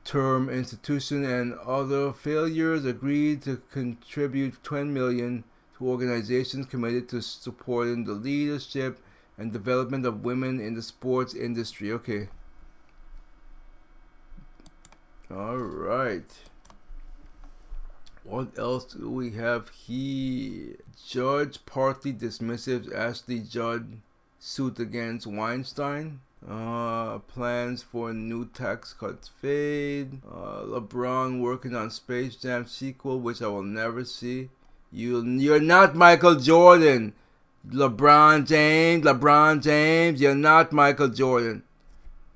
[0.04, 5.44] term institution and other failures agreed to contribute 20 million
[5.78, 8.98] to organizations committed to supporting the leadership
[9.38, 11.92] and development of women in the sports industry.
[11.92, 12.28] Okay.
[15.30, 16.30] All right.
[18.24, 20.76] What else do we have here?
[21.06, 23.98] Judge partly dismissive Ashley Judd
[24.38, 26.20] suit against Weinstein.
[26.48, 30.20] Uh, plans for new tax cuts fade.
[30.28, 34.50] Uh, LeBron working on Space Jam sequel, which I will never see.
[34.92, 37.14] You, you're not Michael Jordan.
[37.68, 41.62] LeBron James, LeBron James, you're not Michael Jordan.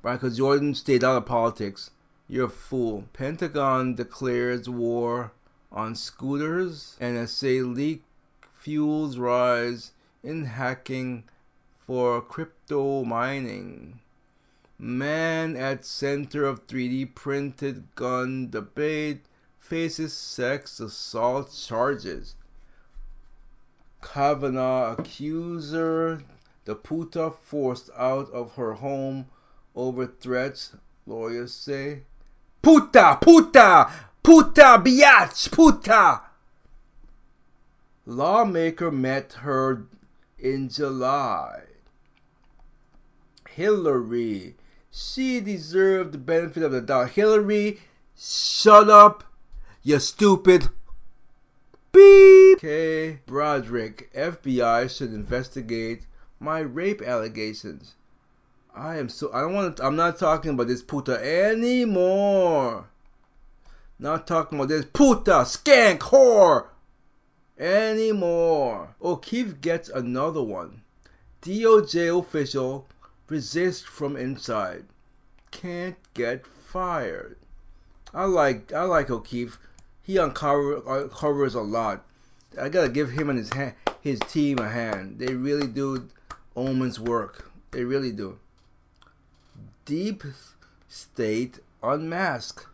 [0.02, 1.90] Michael Jordan stayed out of politics.
[2.28, 3.04] You're a fool.
[3.12, 5.32] Pentagon declares war
[5.70, 6.96] on scooters.
[7.00, 8.02] and NSA leak
[8.52, 9.92] fuels rise
[10.22, 11.24] in hacking
[11.78, 14.00] for crypto mining.
[14.78, 19.24] Man at center of 3D printed gun debate
[19.58, 22.34] faces sex assault charges.
[24.02, 26.22] Kavanaugh accuser,
[26.64, 29.26] the puta forced out of her home
[29.74, 30.74] over threats,
[31.06, 32.02] lawyers say.
[32.62, 33.90] Puta, puta,
[34.26, 36.22] puta, biatch, puta.
[38.04, 39.84] Lawmaker met her
[40.36, 41.60] in July.
[43.50, 44.56] Hillary.
[44.90, 47.10] She deserved the benefit of the doubt.
[47.10, 47.78] Hillary,
[48.18, 49.22] shut up,
[49.84, 50.70] you stupid.
[51.92, 52.58] Beep.
[52.58, 54.12] Okay, Broaddrick.
[54.12, 56.06] FBI should investigate
[56.40, 57.94] my rape allegations.
[58.74, 59.30] I am so.
[59.32, 59.84] I don't want to.
[59.84, 62.88] I'm not talking about this puta anymore.
[63.98, 66.68] Not talking about this puta skank whore
[67.58, 68.94] anymore.
[69.02, 70.82] O'Keefe gets another one.
[71.42, 72.88] DOJ official
[73.28, 74.84] resists from inside.
[75.50, 77.36] Can't get fired.
[78.12, 79.58] I like I like O'Keefe.
[80.02, 82.04] He uncover, uncovers a lot.
[82.60, 85.18] I gotta give him and his hand, his team a hand.
[85.18, 86.08] They really do
[86.54, 87.50] Omen's work.
[87.70, 88.38] They really do.
[89.84, 90.22] Deep
[90.88, 92.66] State Unmasked.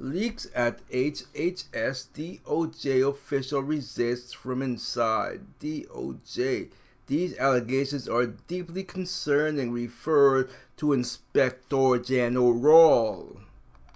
[0.00, 5.40] Leaks at HHS DOJ official resists from inside.
[5.60, 6.70] DOJ.
[7.08, 13.40] These allegations are deeply concerning, referred to Inspector General.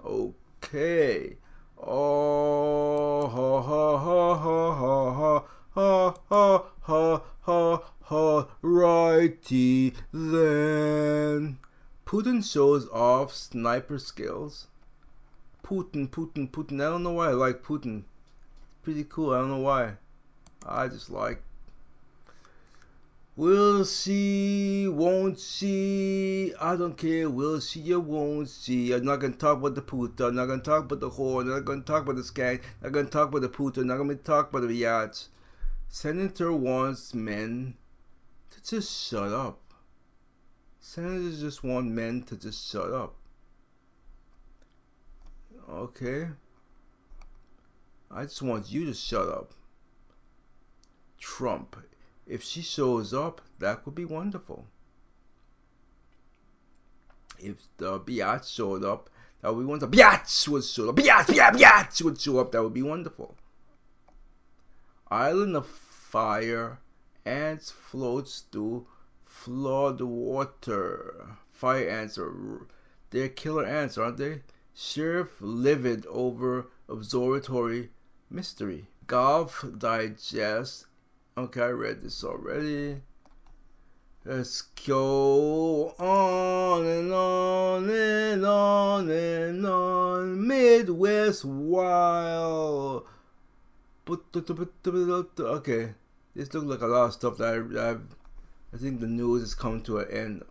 [0.05, 1.37] Okay.
[1.79, 5.45] Oh, ha, ha, ha, ha,
[5.75, 11.59] ha, ha, ha, ha, ha, righty then.
[12.07, 14.67] Putin shows off sniper skills.
[15.73, 16.83] Putin, Putin, Putin.
[16.83, 18.03] I don't know why I like Putin.
[18.83, 19.33] Pretty cool.
[19.33, 19.95] I don't know why.
[20.69, 21.43] I just like.
[23.37, 24.87] We'll she?
[24.87, 26.53] Won't she?
[26.61, 27.31] I don't care.
[27.31, 28.93] We'll she or won't she?
[28.93, 30.27] I'm not gonna talk about the puta.
[30.27, 31.41] I'm not gonna talk about the whore.
[31.41, 32.61] I'm not gonna talk about the skank.
[32.83, 33.81] I'm not gonna talk about the puta.
[33.81, 35.31] I'm not gonna talk about the yachts.
[35.89, 37.77] Senator wants men
[38.51, 39.59] to just shut up.
[40.81, 43.15] Senators just want men to just shut up.
[45.73, 46.29] Okay.
[48.11, 49.55] I just want you to shut up.
[51.19, 51.77] Trump.
[52.27, 54.67] If she shows up, that would be wonderful.
[57.39, 59.09] If the Biatch showed up,
[59.41, 59.93] that would be wonderful.
[59.93, 60.97] Biatch would show up.
[60.97, 62.53] Biatch, Biatch, Biatch would show up.
[62.53, 63.37] That would be wonderful.
[65.11, 66.79] Island of Fire.
[67.25, 68.87] Ants floats through
[69.25, 71.37] flood water.
[71.51, 72.67] Fire ants are
[73.11, 74.43] they're killer ants, aren't they?
[74.75, 77.91] Sheriff livid over observatory
[78.31, 78.87] mystery.
[79.07, 80.87] Golf digest.
[81.37, 83.03] Okay, I read this already.
[84.25, 90.47] Let's go on and on and on and on.
[90.47, 93.05] Midwest Wild.
[94.09, 95.95] Okay,
[96.35, 97.97] this looks like a lot of stuff that I, I,
[98.73, 100.45] I think the news has come to an end.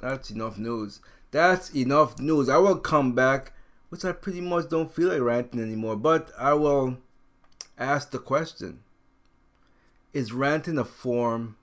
[0.00, 1.00] That's enough news.
[1.30, 2.48] That's enough news.
[2.48, 3.52] I will come back,
[3.88, 6.98] which I pretty much don't feel like ranting anymore, but I will
[7.78, 8.80] ask the question
[10.12, 11.56] Is ranting a form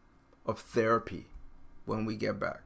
[0.45, 1.27] of therapy
[1.85, 2.62] when we get back?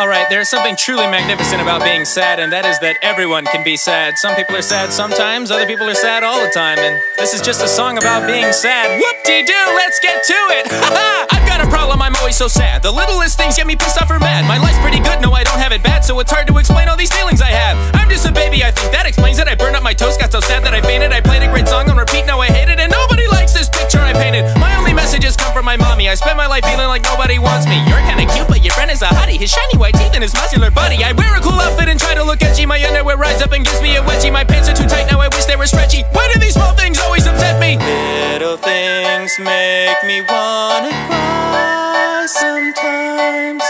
[0.00, 3.76] Alright, there's something truly magnificent about being sad, and that is that everyone can be
[3.76, 4.16] sad.
[4.16, 7.44] Some people are sad sometimes, other people are sad all the time, and this is
[7.44, 8.96] just a song about being sad.
[8.96, 10.72] Whoop-de-doo, let's get to it!
[11.36, 12.80] I've got a problem, I'm always so sad.
[12.82, 14.48] The littlest things get me pissed off or mad.
[14.48, 16.88] My life's pretty good, no I don't have it bad, so it's hard to explain
[16.88, 17.76] all these feelings I have.
[17.94, 19.48] I'm just a baby, I think that explains it.
[19.48, 21.12] I burned up my toast, got so sad that I fainted.
[21.12, 23.68] I played a great song on repeat, now I hate it, and nobody likes this
[23.68, 24.48] picture I painted.
[24.56, 26.08] My only messages come from my mommy.
[26.08, 27.76] I spend my life feeling like nobody wants me.
[27.84, 29.36] You're kinda cute, but your friend is a hottie.
[29.36, 31.02] His shiny white teeth and his muscular body.
[31.04, 32.66] I wear a cool outfit and try to look edgy.
[32.66, 34.32] My underwear rides up and gives me a wedgie.
[34.32, 36.02] My pants are too tight, now I wish they were stretchy.
[36.12, 37.78] Why do these small things always upset me?
[37.78, 43.64] Little things make me wanna cry sometimes,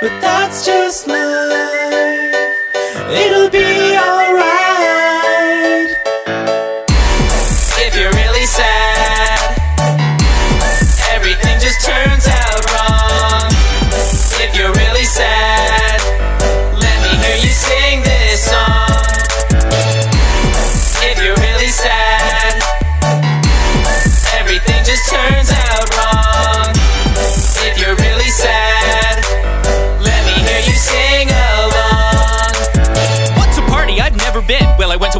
[0.00, 2.34] but that's just life.
[3.10, 3.83] It'll be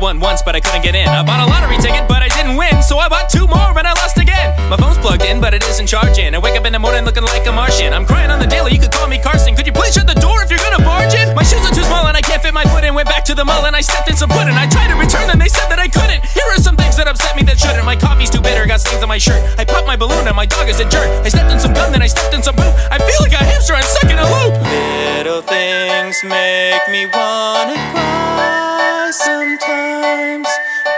[0.04, 1.08] One once, but I couldn't get in.
[1.08, 3.88] I bought a lottery ticket, but I didn't win, so I bought two more and
[3.88, 4.52] I lost again.
[4.68, 6.36] My phone's plugged in, but it isn't charging.
[6.36, 7.96] I wake up in the morning looking like a Martian.
[7.96, 9.56] I'm crying on the daily, you could call me Carson.
[9.56, 11.32] Could you please shut the door if you're gonna barge in?
[11.32, 12.92] My shoes are too small and I can't fit my foot in.
[12.92, 14.52] Went back to the mall and I stepped in some pudding.
[14.52, 16.20] I tried to return them, they said that I couldn't.
[16.36, 17.88] Here are some things that upset me that shouldn't.
[17.88, 19.40] My coffee's too bitter, got stains on my shirt.
[19.56, 21.08] I popped my balloon and my dog is a jerk.
[21.24, 22.76] I stepped in some gum, then I stepped in some poop.
[22.92, 24.52] I feel like a hamster, I'm stuck in a loop.
[24.68, 29.73] Little things make me wanna cry sometimes,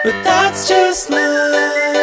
[0.07, 1.96] but that's just life.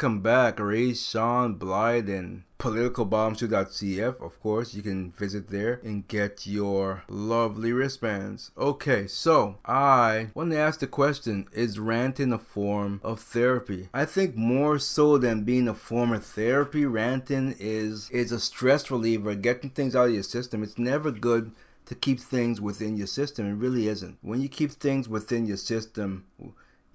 [0.00, 2.44] Welcome back, Ray Sean Blyden.
[2.58, 8.50] PoliticalBombs2.cf, of course, you can visit there and get your lovely wristbands.
[8.56, 13.90] Okay, so I want to ask the question Is ranting a form of therapy?
[13.92, 18.90] I think more so than being a form of therapy, ranting is, is a stress
[18.90, 20.62] reliever, getting things out of your system.
[20.62, 21.52] It's never good
[21.84, 23.50] to keep things within your system.
[23.50, 24.16] It really isn't.
[24.22, 26.24] When you keep things within your system,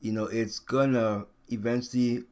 [0.02, 2.24] you know, it's gonna eventually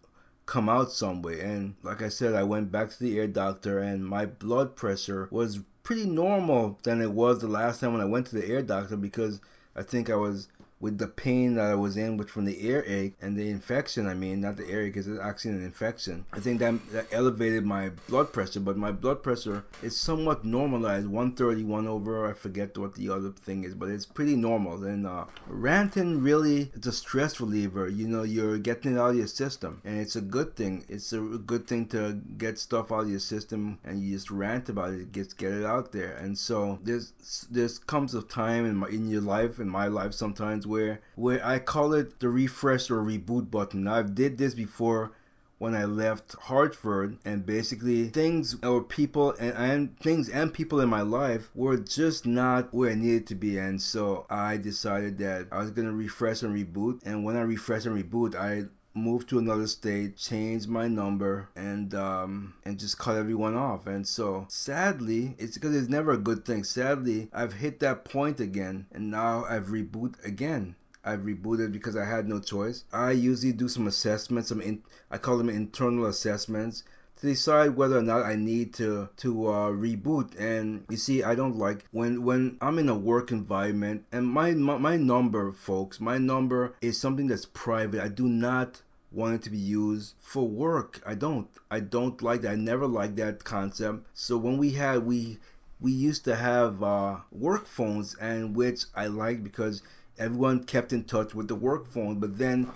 [0.45, 1.39] come out some way.
[1.39, 5.27] And like I said, I went back to the ear doctor and my blood pressure
[5.31, 8.61] was pretty normal than it was the last time when I went to the ear
[8.61, 9.41] doctor because
[9.75, 10.47] I think I was
[10.83, 14.05] with the pain that I was in, which from the earache and the infection.
[14.05, 16.25] I mean, not the earache, because it's actually an infection.
[16.33, 21.07] I think that, that elevated my blood pressure, but my blood pressure is somewhat normalized.
[21.07, 24.83] 131 over, I forget what the other thing is, but it's pretty normal.
[24.83, 27.87] And uh, ranting really, it's a stress reliever.
[27.87, 30.83] You know, you're getting it out of your system, and it's a good thing.
[30.89, 34.67] It's a good thing to get stuff out of your system, and you just rant
[34.67, 35.13] about it.
[35.13, 36.11] Get get it out there.
[36.17, 37.13] And so there's
[37.49, 41.45] there's comes a time in my in your life, in my life, sometimes where where
[41.45, 43.87] I call it the refresh or reboot button.
[43.87, 45.11] I've did this before
[45.59, 50.89] when I left Hartford, and basically things or people and, and things and people in
[50.89, 55.47] my life were just not where I needed to be, and so I decided that
[55.51, 57.01] I was gonna refresh and reboot.
[57.05, 61.93] And when I refresh and reboot, I moved to another state, change my number, and
[61.95, 63.87] um, and just cut everyone off.
[63.87, 66.63] And so, sadly, it's because it's never a good thing.
[66.63, 70.75] Sadly, I've hit that point again, and now I've rebooted again.
[71.05, 72.85] I've rebooted because I had no choice.
[72.93, 76.83] I usually do some assessments, some in, I call them internal assessments
[77.27, 80.39] decide whether or not I need to to uh, reboot.
[80.39, 84.51] And you see, I don't like when when I'm in a work environment and my,
[84.51, 88.01] my my number, folks, my number is something that's private.
[88.01, 91.01] I do not want it to be used for work.
[91.05, 91.47] I don't.
[91.69, 92.51] I don't like that.
[92.51, 94.05] I never liked that concept.
[94.13, 95.37] So when we had we
[95.79, 99.81] we used to have uh, work phones, and which I like because
[100.17, 102.19] everyone kept in touch with the work phone.
[102.19, 102.71] But then,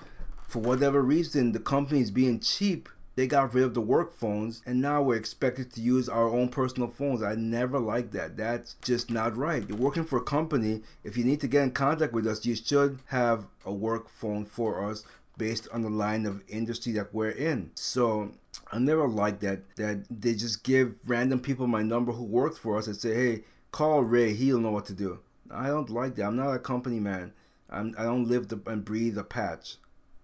[0.47, 4.79] for whatever reason, the companies being cheap, they got rid of the work phones, and
[4.79, 7.23] now we're expected to use our own personal phones.
[7.23, 8.37] I never like that.
[8.37, 9.67] That's just not right.
[9.67, 10.83] You're working for a company.
[11.03, 14.45] If you need to get in contact with us, you should have a work phone
[14.45, 15.03] for us
[15.35, 17.71] based on the line of industry that we're in.
[17.73, 18.33] So
[18.71, 22.77] I never like that that they just give random people my number who works for
[22.77, 24.35] us and say, "Hey, call Ray.
[24.35, 26.25] He'll know what to do." I don't like that.
[26.25, 27.33] I'm not a company man.
[27.67, 29.77] I'm, I don't live the, and breathe a patch,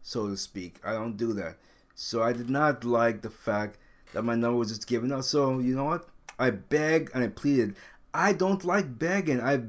[0.03, 0.75] so to speak.
[0.83, 1.57] I don't do that.
[1.95, 3.77] So I did not like the fact
[4.13, 5.25] that my number was just given out.
[5.25, 6.07] So you know what?
[6.39, 7.75] I begged and I pleaded.
[8.13, 9.41] I don't like begging.
[9.41, 9.63] I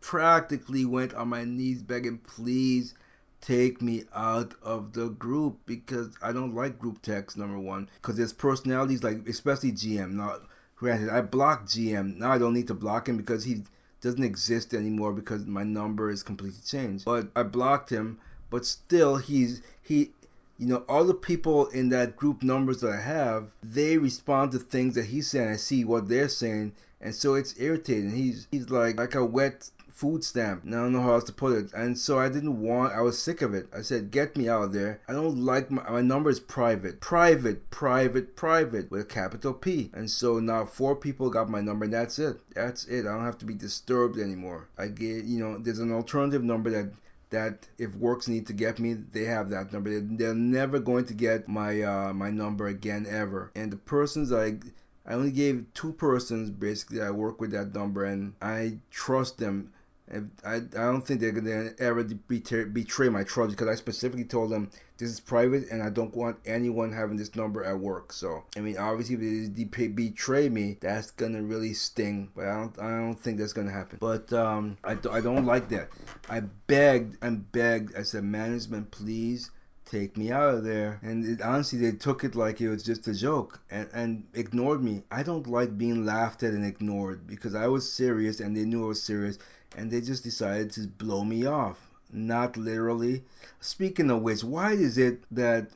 [0.00, 2.94] practically went on my knees begging, please
[3.40, 7.36] take me out of the group because I don't like group text.
[7.36, 10.12] Number one, because there's personalities like, especially GM.
[10.12, 10.36] Now,
[10.76, 12.16] granted, I blocked GM.
[12.16, 13.62] Now I don't need to block him because he
[14.00, 17.04] doesn't exist anymore because my number is completely changed.
[17.04, 18.18] But I blocked him.
[18.50, 20.10] But still, he's he.
[20.58, 24.58] You know, all the people in that group numbers that I have, they respond to
[24.58, 25.48] things that he's saying.
[25.48, 28.12] I see what they're saying, and so it's irritating.
[28.12, 30.64] He's he's like like a wet food stamp.
[30.64, 31.72] And I don't know how else to put it.
[31.72, 33.68] And so I didn't want, I was sick of it.
[33.74, 35.00] I said, get me out of there.
[35.08, 37.00] I don't like my, my number is private.
[37.00, 39.90] Private, private, private with a capital P.
[39.94, 42.38] And so now four people got my number and that's it.
[42.54, 43.06] That's it.
[43.06, 44.68] I don't have to be disturbed anymore.
[44.76, 46.92] I get, you know, there's an alternative number that
[47.34, 50.00] that if works need to get me, they have that number.
[50.00, 53.50] They're never going to get my uh, my number again ever.
[53.56, 54.58] And the persons I
[55.04, 59.72] I only gave two persons basically I work with that number and I trust them
[60.12, 64.50] I, I don't think they're gonna ever betray, betray my trust because I specifically told
[64.50, 68.12] them this is private and I don't want anyone having this number at work.
[68.12, 72.30] So I mean, obviously, if they betray me, that's gonna really sting.
[72.36, 73.98] But I don't, I don't think that's gonna happen.
[74.00, 75.88] But um, I, I don't like that.
[76.28, 77.96] I begged and begged.
[77.96, 79.50] I said, management, please
[79.84, 80.98] take me out of there.
[81.02, 84.82] And it, honestly, they took it like it was just a joke and, and ignored
[84.82, 85.04] me.
[85.10, 88.84] I don't like being laughed at and ignored because I was serious and they knew
[88.84, 89.38] I was serious
[89.76, 91.88] and they just decided to blow me off.
[92.12, 93.24] Not literally.
[93.60, 95.68] Speaking of which, why is it that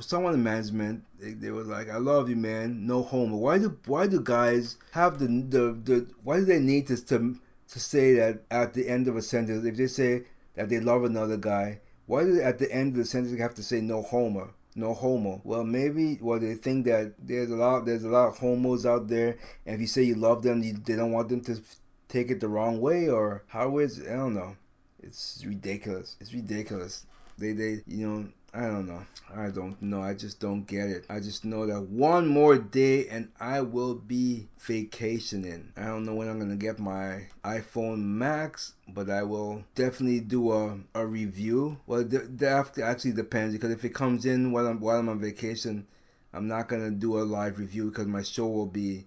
[0.00, 3.76] someone in management they, they were like, "I love you, man, no homo." Why do
[3.86, 7.36] why do guys have the the, the why do they need to, to
[7.68, 10.24] to say that at the end of a sentence if they say
[10.54, 11.80] that they love another guy?
[12.06, 14.54] Why do they, at the end of the sentence they have to say no homo?
[14.78, 15.40] no homo.
[15.44, 19.08] Well, maybe well they think that there's a lot there's a lot of homos out
[19.08, 19.36] there,
[19.66, 21.60] and if you say you love them, you, they don't want them to
[22.08, 24.10] take it the wrong way or how is it?
[24.10, 24.56] I don't know.
[25.00, 26.16] It's ridiculous.
[26.20, 27.06] It's ridiculous.
[27.38, 29.02] They they you know I don't know.
[29.36, 30.02] I don't know.
[30.02, 31.04] I just don't get it.
[31.10, 35.72] I just know that one more day and I will be vacationing.
[35.76, 40.50] I don't know when I'm gonna get my iPhone Max, but I will definitely do
[40.52, 41.78] a, a review.
[41.86, 45.86] Well, that actually depends because if it comes in while I'm while I'm on vacation,
[46.32, 49.04] I'm not gonna do a live review because my show will be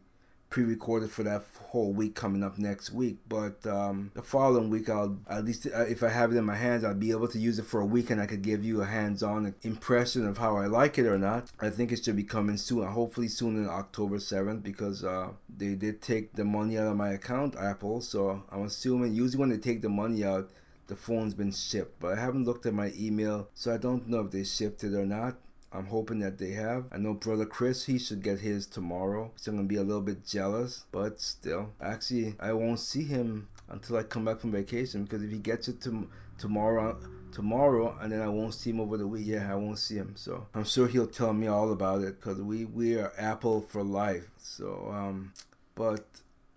[0.52, 3.18] pre-recorded for that whole week coming up next week.
[3.28, 6.56] But um, the following week, I'll at least uh, if I have it in my
[6.56, 8.82] hands, I'll be able to use it for a week, and I could give you
[8.82, 11.50] a hands-on impression of how I like it or not.
[11.60, 15.74] I think it should be coming soon, hopefully soon in October seventh, because uh, they
[15.74, 18.02] did take the money out of my account, Apple.
[18.02, 20.52] So I'm assuming usually when they take the money out
[20.88, 24.20] the phone's been shipped, but I haven't looked at my email, so I don't know
[24.26, 25.38] if they shipped it or not.
[25.74, 26.86] I'm hoping that they have.
[26.92, 29.32] I know brother Chris, he should get his tomorrow.
[29.48, 31.72] I'm gonna be a little bit jealous, but still.
[31.82, 35.68] Actually, I won't see him until I come back from vacation because if he gets
[35.68, 36.98] it to tomorrow
[37.32, 39.26] tomorrow and then I won't see him over the week.
[39.26, 40.14] Yeah, I won't see him.
[40.16, 43.84] So I'm sure he'll tell me all about it because we we are Apple for
[43.84, 44.30] life.
[44.38, 45.34] So um,
[45.76, 46.06] but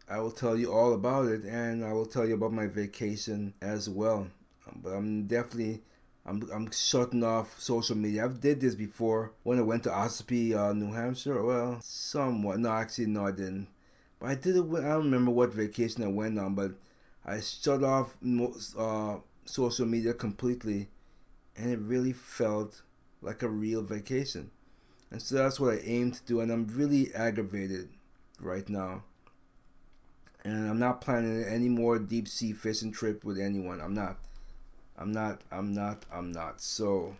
[0.09, 3.55] I will tell you all about it and I will tell you about my vacation
[3.63, 4.27] as well.
[4.83, 5.83] But I'm definitely
[6.27, 8.25] I'm, I'm shutting off social media.
[8.25, 11.43] I've did this before when I went to Ossipee, uh, New Hampshire.
[11.45, 12.59] Well, somewhat.
[12.61, 13.69] No, actually, no, I didn't.
[14.19, 14.67] But I did it.
[14.67, 16.73] When, I don't remember what vacation I went on, but
[17.27, 20.89] I shut off most, uh, social media completely,
[21.57, 22.83] and it really felt
[23.21, 24.51] like a real vacation.
[25.11, 27.91] And so that's what I aim to do, and I'm really aggravated
[28.41, 29.05] right now.
[30.43, 33.81] And I'm not planning any more deep sea fishing trip with anyone.
[33.81, 34.19] I'm not.
[34.99, 36.61] I'm not, I'm not, I'm not.
[36.61, 37.17] So,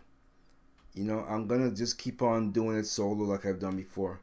[0.93, 4.19] you know, I'm gonna just keep on doing it solo like I've done before.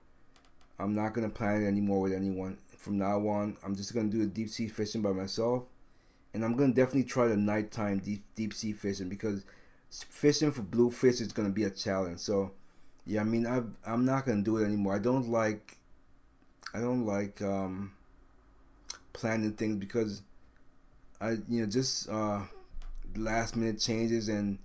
[0.78, 2.58] I'm not gonna plan it anymore with anyone.
[2.76, 5.64] From now on, I'm just gonna do the deep sea fishing by myself.
[6.34, 9.44] And I'm gonna definitely try the nighttime deep deep sea fishing because
[9.90, 12.20] fishing for bluefish is gonna be a challenge.
[12.20, 12.52] So,
[13.06, 14.94] yeah, I mean, I I'm not gonna do it anymore.
[14.94, 15.76] I don't like,
[16.72, 17.92] I don't like um,
[19.12, 20.22] planning things because
[21.20, 22.40] I you know just uh
[23.16, 24.58] last minute changes and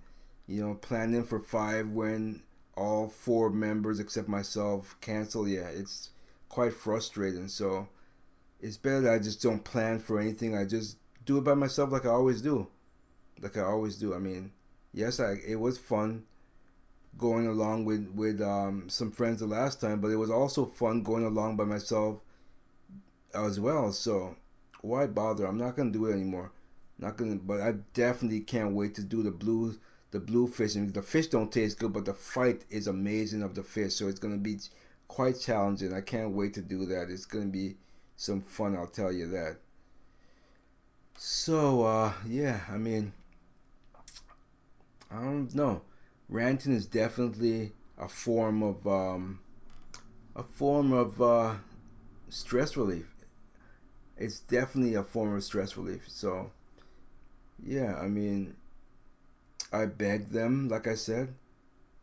[0.46, 2.42] you know planning for five when
[2.76, 6.10] all four members except myself cancel yeah it's
[6.48, 7.48] quite frustrating.
[7.48, 7.88] So
[8.60, 10.56] it's better that i just don't plan for anything.
[10.56, 12.68] I just do it by myself like i always do.
[13.40, 14.14] Like i always do.
[14.14, 14.52] I mean
[14.94, 16.24] yes i it was fun
[17.18, 21.02] going along with with um, some friends the last time but it was also fun
[21.02, 22.20] going along by myself
[23.34, 23.92] as well.
[23.92, 24.36] So
[24.80, 25.46] why bother?
[25.46, 26.52] I'm not gonna do it anymore
[26.98, 29.78] not gonna, but I definitely can't wait to do the blue,
[30.10, 30.90] the blue fishing.
[30.90, 33.94] The fish don't taste good, but the fight is amazing of the fish.
[33.94, 34.58] So it's gonna be
[35.06, 35.92] quite challenging.
[35.94, 37.10] I can't wait to do that.
[37.10, 37.76] It's gonna be
[38.16, 38.76] some fun.
[38.76, 39.58] I'll tell you that.
[41.16, 43.12] So uh, yeah, I mean,
[45.10, 45.82] I don't know.
[46.28, 49.40] Ranting is definitely a form of um,
[50.36, 51.54] a form of uh,
[52.28, 53.06] stress relief.
[54.16, 56.04] It's definitely a form of stress relief.
[56.08, 56.50] So
[57.64, 58.56] yeah, I mean,
[59.72, 61.34] I begged them, like I said.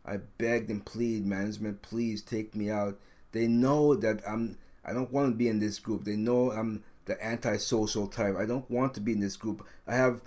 [0.06, 3.00] I begged and plead, management, please take me out.
[3.32, 4.58] They know that I'm.
[4.84, 6.04] I don't want to be in this group.
[6.04, 8.36] They know I'm the antisocial type.
[8.38, 9.66] I don't want to be in this group.
[9.88, 10.22] I have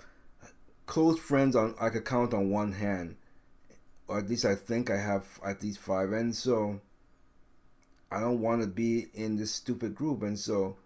[0.85, 3.15] close friends on I could count on one hand,
[4.07, 6.11] or at least I think I have at least five.
[6.11, 6.81] And so,
[8.11, 10.23] I don't want to be in this stupid group.
[10.23, 10.77] And so,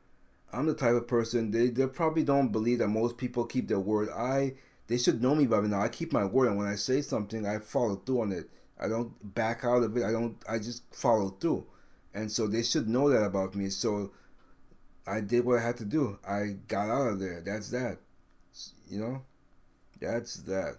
[0.53, 3.79] I'm the type of person they, they probably don't believe that most people keep their
[3.79, 4.09] word.
[4.09, 4.53] I
[4.87, 5.81] they should know me by now.
[5.81, 8.49] I keep my word, and when I say something, I follow through on it.
[8.79, 10.03] I don't back out of it.
[10.03, 10.37] I don't.
[10.47, 11.65] I just follow through,
[12.13, 13.69] and so they should know that about me.
[13.69, 14.11] So
[15.07, 16.19] I did what I had to do.
[16.27, 17.41] I got out of there.
[17.41, 17.99] That's that.
[18.87, 19.23] You know,
[19.99, 20.75] that's that.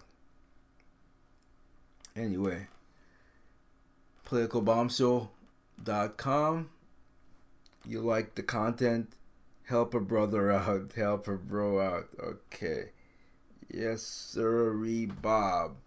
[2.15, 2.67] Anyway,
[4.25, 6.69] politicalbombshow.com.
[7.87, 9.13] You like the content?
[9.65, 10.91] Help a brother out.
[10.95, 12.09] Help a bro out.
[12.19, 12.91] Okay.
[13.67, 15.77] Yes, sirree, Bob.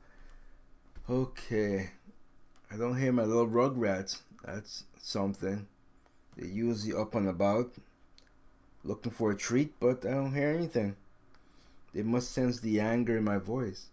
[1.09, 1.91] Okay.
[2.71, 4.23] I don't hear my little rugrats.
[4.45, 5.69] That's something.
[6.37, 7.73] They're usually up and about,
[8.83, 10.97] looking for a treat, but I don't hear anything.
[11.95, 13.87] They must sense the anger in my voice.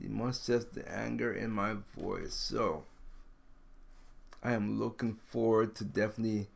[0.00, 2.34] They must sense the anger in my voice.
[2.34, 2.84] So,
[4.42, 6.48] I am looking forward to definitely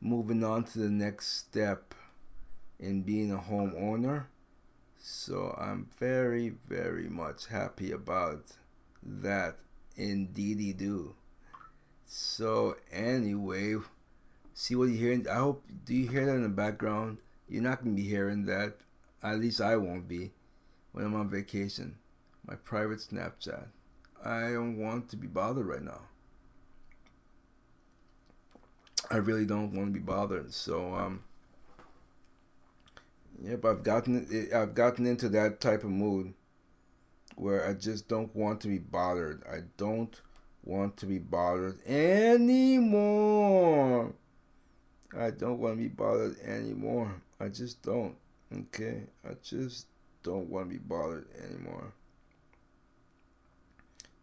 [0.00, 1.94] moving on to the next step
[2.78, 4.26] in being a homeowner.
[4.98, 8.52] So I'm very, very much happy about
[9.02, 9.56] that.
[9.96, 11.14] Indeedy do.
[12.06, 13.76] So anyway,
[14.54, 15.22] see what you hear.
[15.30, 17.18] I hope do you hear that in the background?
[17.48, 18.76] You're not gonna be hearing that.
[19.22, 20.32] At least I won't be
[20.92, 21.96] when I'm on vacation.
[22.46, 23.66] My private Snapchat.
[24.24, 26.02] I don't want to be bothered right now.
[29.10, 30.52] I really don't want to be bothered.
[30.52, 31.24] So um,
[33.42, 36.34] yep, I've gotten I've gotten into that type of mood
[37.36, 39.42] where I just don't want to be bothered.
[39.50, 40.20] I don't
[40.64, 43.32] want to be bothered anymore.
[45.18, 47.14] I don't want to be bothered anymore.
[47.40, 48.14] I just don't.
[48.52, 49.86] Okay, I just
[50.22, 51.92] don't want to be bothered anymore.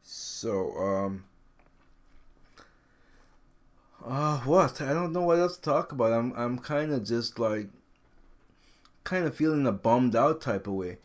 [0.04, 1.24] So um
[4.06, 4.82] uh, what?
[4.82, 6.14] I don't know what else to talk about.
[6.14, 7.70] I'm I'm kind of just like
[9.04, 10.98] kind of feeling a bummed out type of way.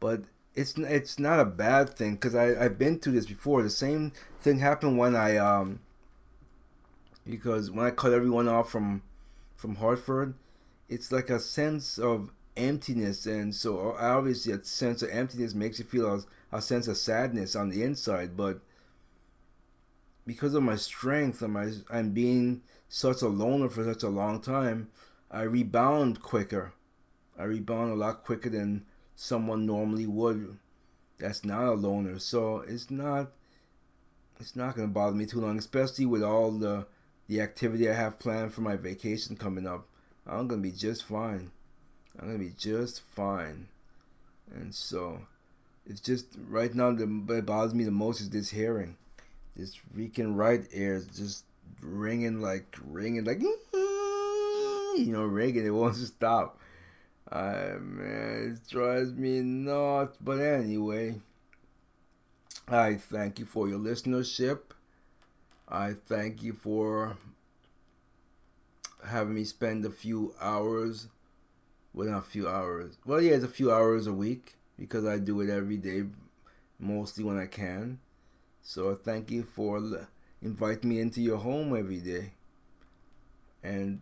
[0.00, 0.22] but
[0.56, 3.62] it's it's not a bad thing because I I've been through this before.
[3.62, 5.80] The same thing happened when I um
[7.28, 9.02] because when I cut everyone off from
[9.56, 10.34] from Hartford,
[10.88, 15.84] it's like a sense of emptiness, and so obviously a sense of emptiness makes you
[15.84, 18.60] feel a, a sense of sadness on the inside, but
[20.26, 24.40] because of my strength and my I'm being such a loner for such a long
[24.40, 24.88] time,
[25.30, 26.72] I rebound quicker.
[27.38, 30.58] I rebound a lot quicker than someone normally would.
[31.18, 33.28] That's not a loner, so it's not
[34.38, 36.86] it's not gonna bother me too long, especially with all the
[37.28, 39.86] the activity I have planned for my vacation coming up.
[40.26, 41.50] I'm gonna be just fine.
[42.18, 43.68] I'm gonna be just fine.
[44.52, 45.22] And so
[45.86, 48.96] it's just right now the what bothers me the most is this hearing.
[49.56, 51.44] This freaking right ear is just
[51.80, 53.40] ringing like ringing like
[53.72, 56.58] you know ringing it won't stop.
[57.32, 60.18] I man it drives me nuts.
[60.20, 61.20] But anyway,
[62.68, 64.60] I thank you for your listenership.
[65.68, 67.16] I thank you for
[69.06, 71.08] having me spend a few hours
[71.94, 75.18] well not a few hours well yeah it's a few hours a week because i
[75.18, 76.02] do it every day
[76.78, 77.98] mostly when i can
[78.66, 79.80] so thank you for
[80.42, 82.32] inviting me into your home every day
[83.62, 84.00] and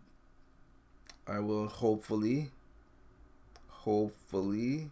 [1.27, 2.49] i will hopefully
[3.67, 4.89] hopefully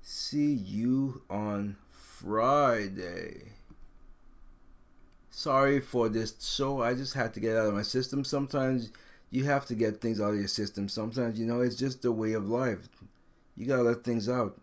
[0.00, 3.52] see you on friday
[5.36, 6.82] sorry for this show.
[6.82, 8.24] I just had to get out of my system.
[8.24, 8.90] Sometimes
[9.30, 10.88] you have to get things out of your system.
[10.88, 12.88] Sometimes, you know, it's just the way of life.
[13.54, 14.58] You gotta let things out.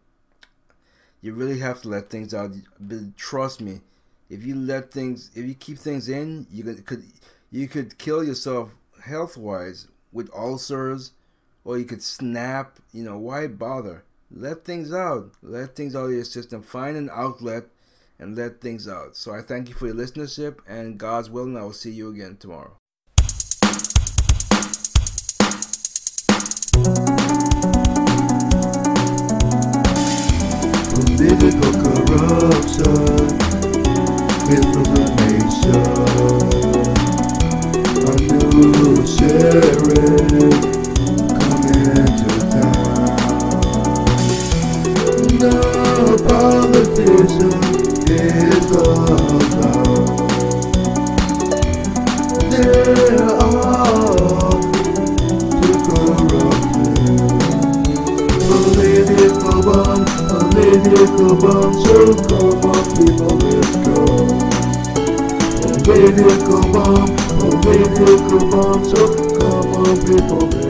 [1.23, 2.51] You really have to let things out.
[2.79, 3.79] But trust me,
[4.29, 7.05] if you let things, if you keep things in, you could,
[7.49, 11.11] you could kill yourself health wise with ulcers,
[11.63, 12.77] or you could snap.
[12.91, 14.03] You know, why bother?
[14.29, 15.31] Let things out.
[15.41, 16.61] Let things out of your system.
[16.61, 17.67] Find an outlet
[18.19, 19.15] and let things out.
[19.15, 22.35] So I thank you for your listenership, and God's willing, I will see you again
[22.37, 22.75] tomorrow.
[32.17, 33.25] Corruption,
[34.47, 35.73] misinformation,
[38.05, 38.13] a
[38.53, 40.02] new sheriff
[66.15, 67.15] Political bomb,
[67.63, 69.07] political bomb, so
[69.39, 70.62] come on people.